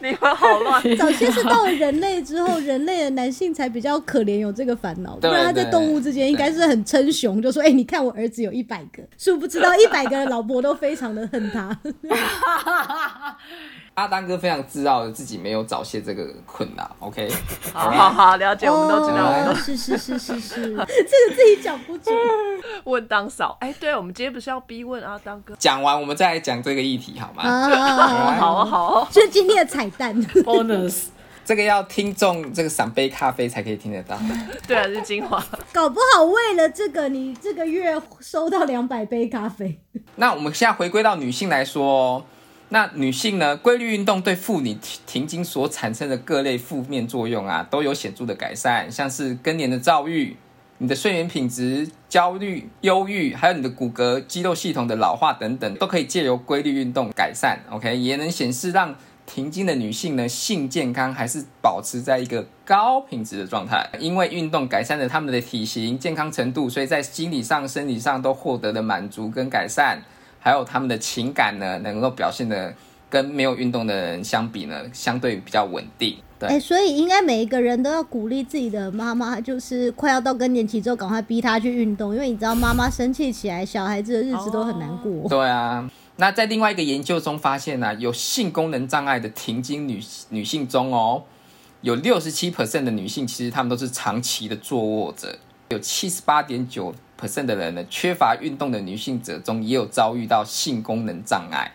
[0.01, 0.83] 你们好乱。
[0.97, 5.17] 早泄是到了人类之后， 人类的男性才比较可怜，有这个烦恼。
[5.17, 11.77] 不然他在动物之间应该是很称雄，就说：“哎，你看我儿子有一百个。”殊不知道一百个老婆都非常的恨他。
[13.95, 17.29] 阿当哥非常自傲自己没有早泄这个困难，OK，
[17.73, 22.11] 好好好，了解，我们都知道，是是是是是，这个自己讲不出。
[22.85, 25.53] 问当嫂，哎，对，我们今天不是要逼问阿当哥？
[25.59, 27.43] 讲完我们再来讲这个议题好吗？
[28.39, 31.07] 好啊好，这是今天的彩蛋 bonus，
[31.49, 34.19] 这个要听众这个赏杯咖啡才可以听得到。
[34.69, 35.43] 对啊，是精华。
[35.73, 39.81] 搞不好为了这个，你这个月收到两百杯咖啡。
[40.17, 42.23] 那我们现在回归到女性来说。
[42.69, 43.57] 那女性呢？
[43.57, 44.77] 规律运动对妇女
[45.07, 50.37] 停经所产生的各类负面作用啊，都有显著的改善，像是更年的躁郁、
[50.77, 57.59] 你的睡眠品质、焦虑、忧郁，还有你的骨骼、肌肉系统的老化等等，都可以借由规律运动改善。
[57.71, 58.95] OK，也能显示让
[59.31, 70.03] 停经的女性呢，性健康还是保持在一个高品质的状态，因为运动改善了他们的体型、健康程度，所以在心理上、生理上都获得了满足跟改善。
[70.41, 72.73] 还有他们的情感呢，能够表现的
[73.11, 76.17] 跟没有运动的人相比呢，相对比较稳定。
[76.39, 85.29] 对，哎，所以应该每一个人都要鼓励自己的妈妈，就是快要到更年期之后，赶快逼她去运动，因为你知道妈妈生气起来，小孩子的日子都很难过。
[85.29, 85.91] 对啊，
[86.21, 90.01] 那在另外一个研究中发现呢，有性功能障碍的停经女
[90.31, 91.25] 女性中哦，
[91.81, 95.39] 有六十七 percent 的女性其实她们都是长期的坐卧者，
[95.71, 96.95] 有七十八点九。
[97.21, 101.73] percent 的人呢，缺乏运动的女性者中也有遭遇到性功能障碍。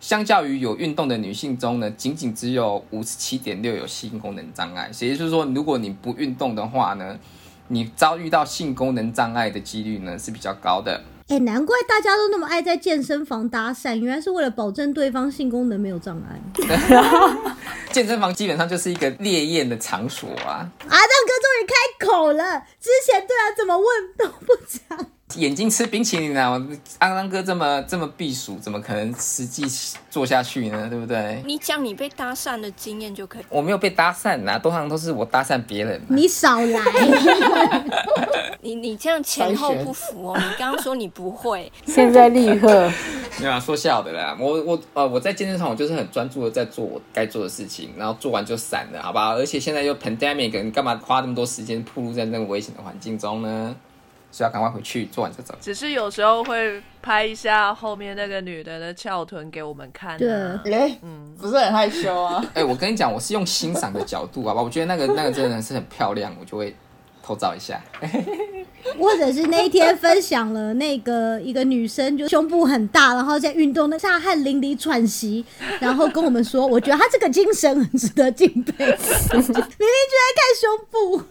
[0.00, 4.90] 相较于有运动的女性中呢，仅仅只有五十七点六有性功能障碍。
[5.00, 7.16] 也就是说，如果你不运动的话呢，
[7.68, 11.00] 你遭遇到性功能障碍的几率呢是比较高的。
[11.28, 16.40] 哎，难怪大家都那么爱在健身房搭讪，原来是为了保证对方性功能没有障碍。
[17.90, 20.70] 健身房基本上就是一个烈焰的场所啊！
[20.84, 25.10] 阿当哥终于开口了，之前对他怎么问都不讲。
[25.34, 26.56] 眼睛吃冰淇淋啊！
[26.98, 29.64] 阿当哥这么这么避暑，怎么可能实际
[30.08, 30.86] 做下去呢？
[30.88, 31.42] 对不对？
[31.44, 33.42] 你讲你被搭讪的经验就可以。
[33.48, 36.00] 我没有被搭讪啊，通常都是我搭讪别人。
[36.08, 36.80] 你少来！
[38.62, 40.36] 你你这样前后不符哦！
[40.38, 42.90] 你刚刚说你不会，现在立刻
[43.40, 44.36] 没有啊，说笑的啦。
[44.40, 49.34] 我我呃我在健身房，我就是很专注的在做我该做的事情，然后做完就散了，好吧？
[49.34, 53.74] 而且现在又 pandemic，你干嘛花那么多时间暴露在那个危险的环境中呢？
[54.36, 55.54] 是要赶快回去做完再走。
[55.60, 60.18] 只是有时候会拍一下后面那个女的的翘臀给我们看。
[60.18, 60.30] 对，
[60.72, 62.44] 哎，嗯，不是很害羞啊。
[62.52, 64.62] 哎，我跟你讲，我是用欣赏的角度，好吧？
[64.62, 66.74] 我觉得那个那个真的是很漂亮，我就会
[67.26, 67.82] 偷照一下。
[68.96, 75.44] 或者是那一天分享了那个一个女生，就胸部很大，然后在运动那大汗淋漓喘息，
[75.80, 78.84] 然后跟我们说，我觉得她这个精神很值得敬佩。
[78.86, 81.22] 明明就在看胸部，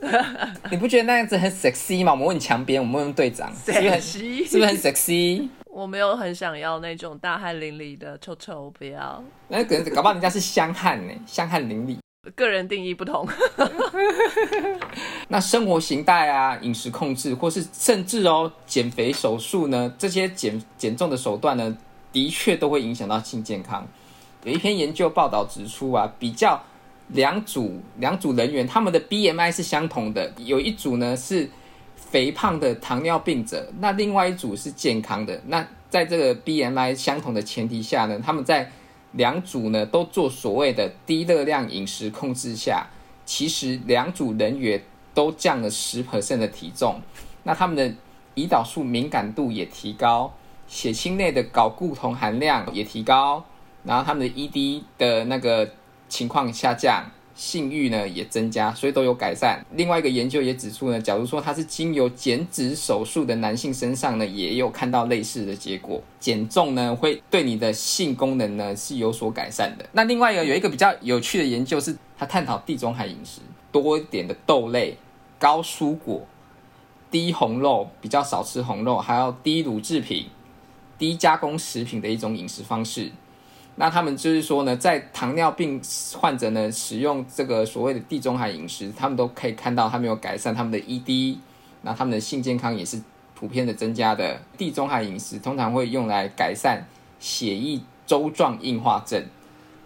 [0.69, 2.11] 你不觉得那样子很 sexy 吗？
[2.11, 5.47] 我们问墙边，我们问队长，是不是很是不是很 sexy？
[5.67, 9.23] 我没有很想要那种大汗淋漓的臭臭，不要。
[9.47, 11.97] 那可能搞不好人家是香汗呢，香汗淋漓。
[12.31, 13.27] 个人定义不同，
[15.29, 21.77] 那生活形态啊、饮食控制，或是甚至哦减肥手术呢，这些减减重的手段呢，
[22.11, 23.87] 的确都会影响到性健康。
[24.43, 26.61] 有一篇研究报道指出啊，比较
[27.09, 31.49] 两组两组人员，他们的 BMI 是相同的，有一组呢是
[31.95, 35.41] 肥胖的糖尿病者，那另外一组是健康的。
[35.47, 38.71] 那在这个 BMI 相同的前提下呢，他们在
[39.15, 42.87] 两组呢都做所谓的低热量饮食控制下，
[43.25, 44.81] 其实两组人员
[45.13, 47.01] 都降了十 percent 的体重，
[47.43, 47.93] 那他们的
[48.35, 50.33] 胰岛素敏感度也提高，
[50.67, 53.43] 血清内的睾固酮含量也提高，
[53.83, 55.69] 然后他们的 ED 的那个
[56.09, 57.05] 情况下降。
[57.35, 59.63] 性欲呢也增加，所以都有改善。
[59.73, 69.85] 另外一个研究也指出呢，假如说它是经由减脂手术的男性身上呢，也有看到类似的结果，减重呢会对你的性功能呢是有所改善的。
[69.91, 74.97] 那另外一个有一个比较有趣的研究是，他探讨地中海饮食，多一点的豆类、
[75.37, 76.25] 高蔬果、
[77.11, 80.27] 低红肉，比较少吃红肉，还要低乳制品、
[80.97, 83.11] 低加工食品的一种饮食方式。
[83.77, 85.81] 那他们就是说呢，在糖尿病
[86.13, 91.37] 患者呢使用这个所谓的地中海饮食，他们都可以看到他们有改善他们的 ED，
[91.81, 93.01] 那他们的性健康也是
[93.37, 94.39] 普遍的增加的。
[94.57, 96.85] 地中海饮食通常会用来改善
[97.19, 99.21] 血液粥状硬化症，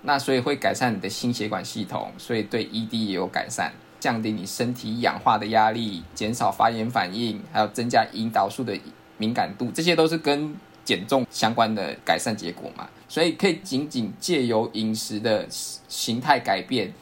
[0.04, 8.80] 那所以会改善你的心血管系统，所以对 ED 也有改善，降低你身体氧化的压力，减少发炎反应，还有增加胰岛素的
[9.18, 12.88] 敏感度，这些都是跟减重相关的改善结果嘛。
[13.10, 16.94] 所以可以仅仅借由饮食的形态改变，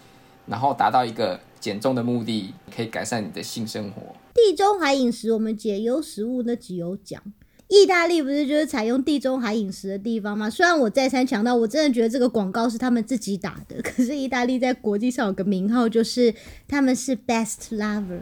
[0.47, 4.01] 然后达到一个减重的目的，可以改善你的性生活。
[4.33, 7.21] 地中海饮食，我们解忧食物那集有讲。
[7.69, 10.49] 意大利不是就是采用地中海饮食的地方吗？
[10.49, 16.33] 虽然我再三强调，我真的觉得这个广告是他们自己打的，可是意大利在国际上有个名号，就是
[16.65, 18.19] 他们是 best lover，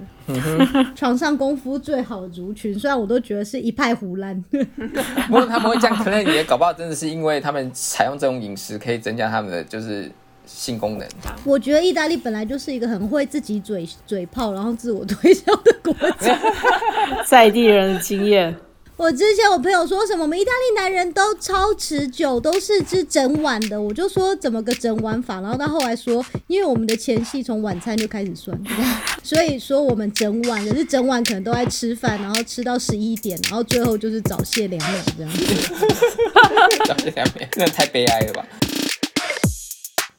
[0.96, 2.78] 床上功夫最好的族群。
[2.78, 10.12] 虽然我都觉得是一派胡乱， 不过他们会这样，可能也搞不好真的是因为他们采用这种饮食可以增加他们的就是
[10.48, 11.08] 性功能。
[11.44, 16.36] 我觉得意大利本来就是一个很会自己嘴嘴炮，然后自我推销的国家，
[17.28, 18.56] 在地人的经验。
[18.98, 23.80] 我之前我朋友说什么，我们意大利男人都超持久，都是吃整晚的。
[23.80, 28.58] 我就说怎么个整晚法，然后他后来说，因为我们的前戏从晚餐就开始算，
[29.22, 35.46] 所以说我们整晚，可是整晚可能都在吃饭，然后吃到十一点，然后最后就是早泄两秒这样子。
[36.88, 38.46] 早泄两秒，那太悲哀了吧。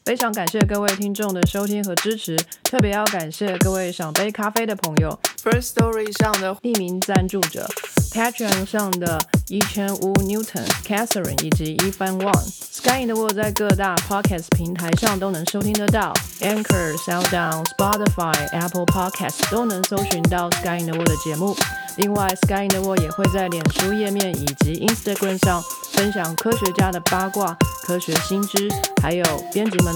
[0.07, 7.69] 非常感谢各位听众的收听和支持，特别要感谢各位想杯咖啡的朋友，First Story 上的匿名赞助者
[8.13, 20.95] ，Patreon 上的一千五 Newton、Catherine 以及一番 One，Sky in the World 在各大 Podcast 平台上都能收听得到，Anchor、SoundOn、Spotify、Apple Podcast 都能搜寻到 Sky in the
[20.95, 21.57] World 的节目。
[21.97, 25.61] 另外，Sky in the World 也会在脸书页面以及 Instagram 上
[25.95, 28.69] 分享科学家的八卦、科学新知，
[29.03, 29.96] 还有编辑们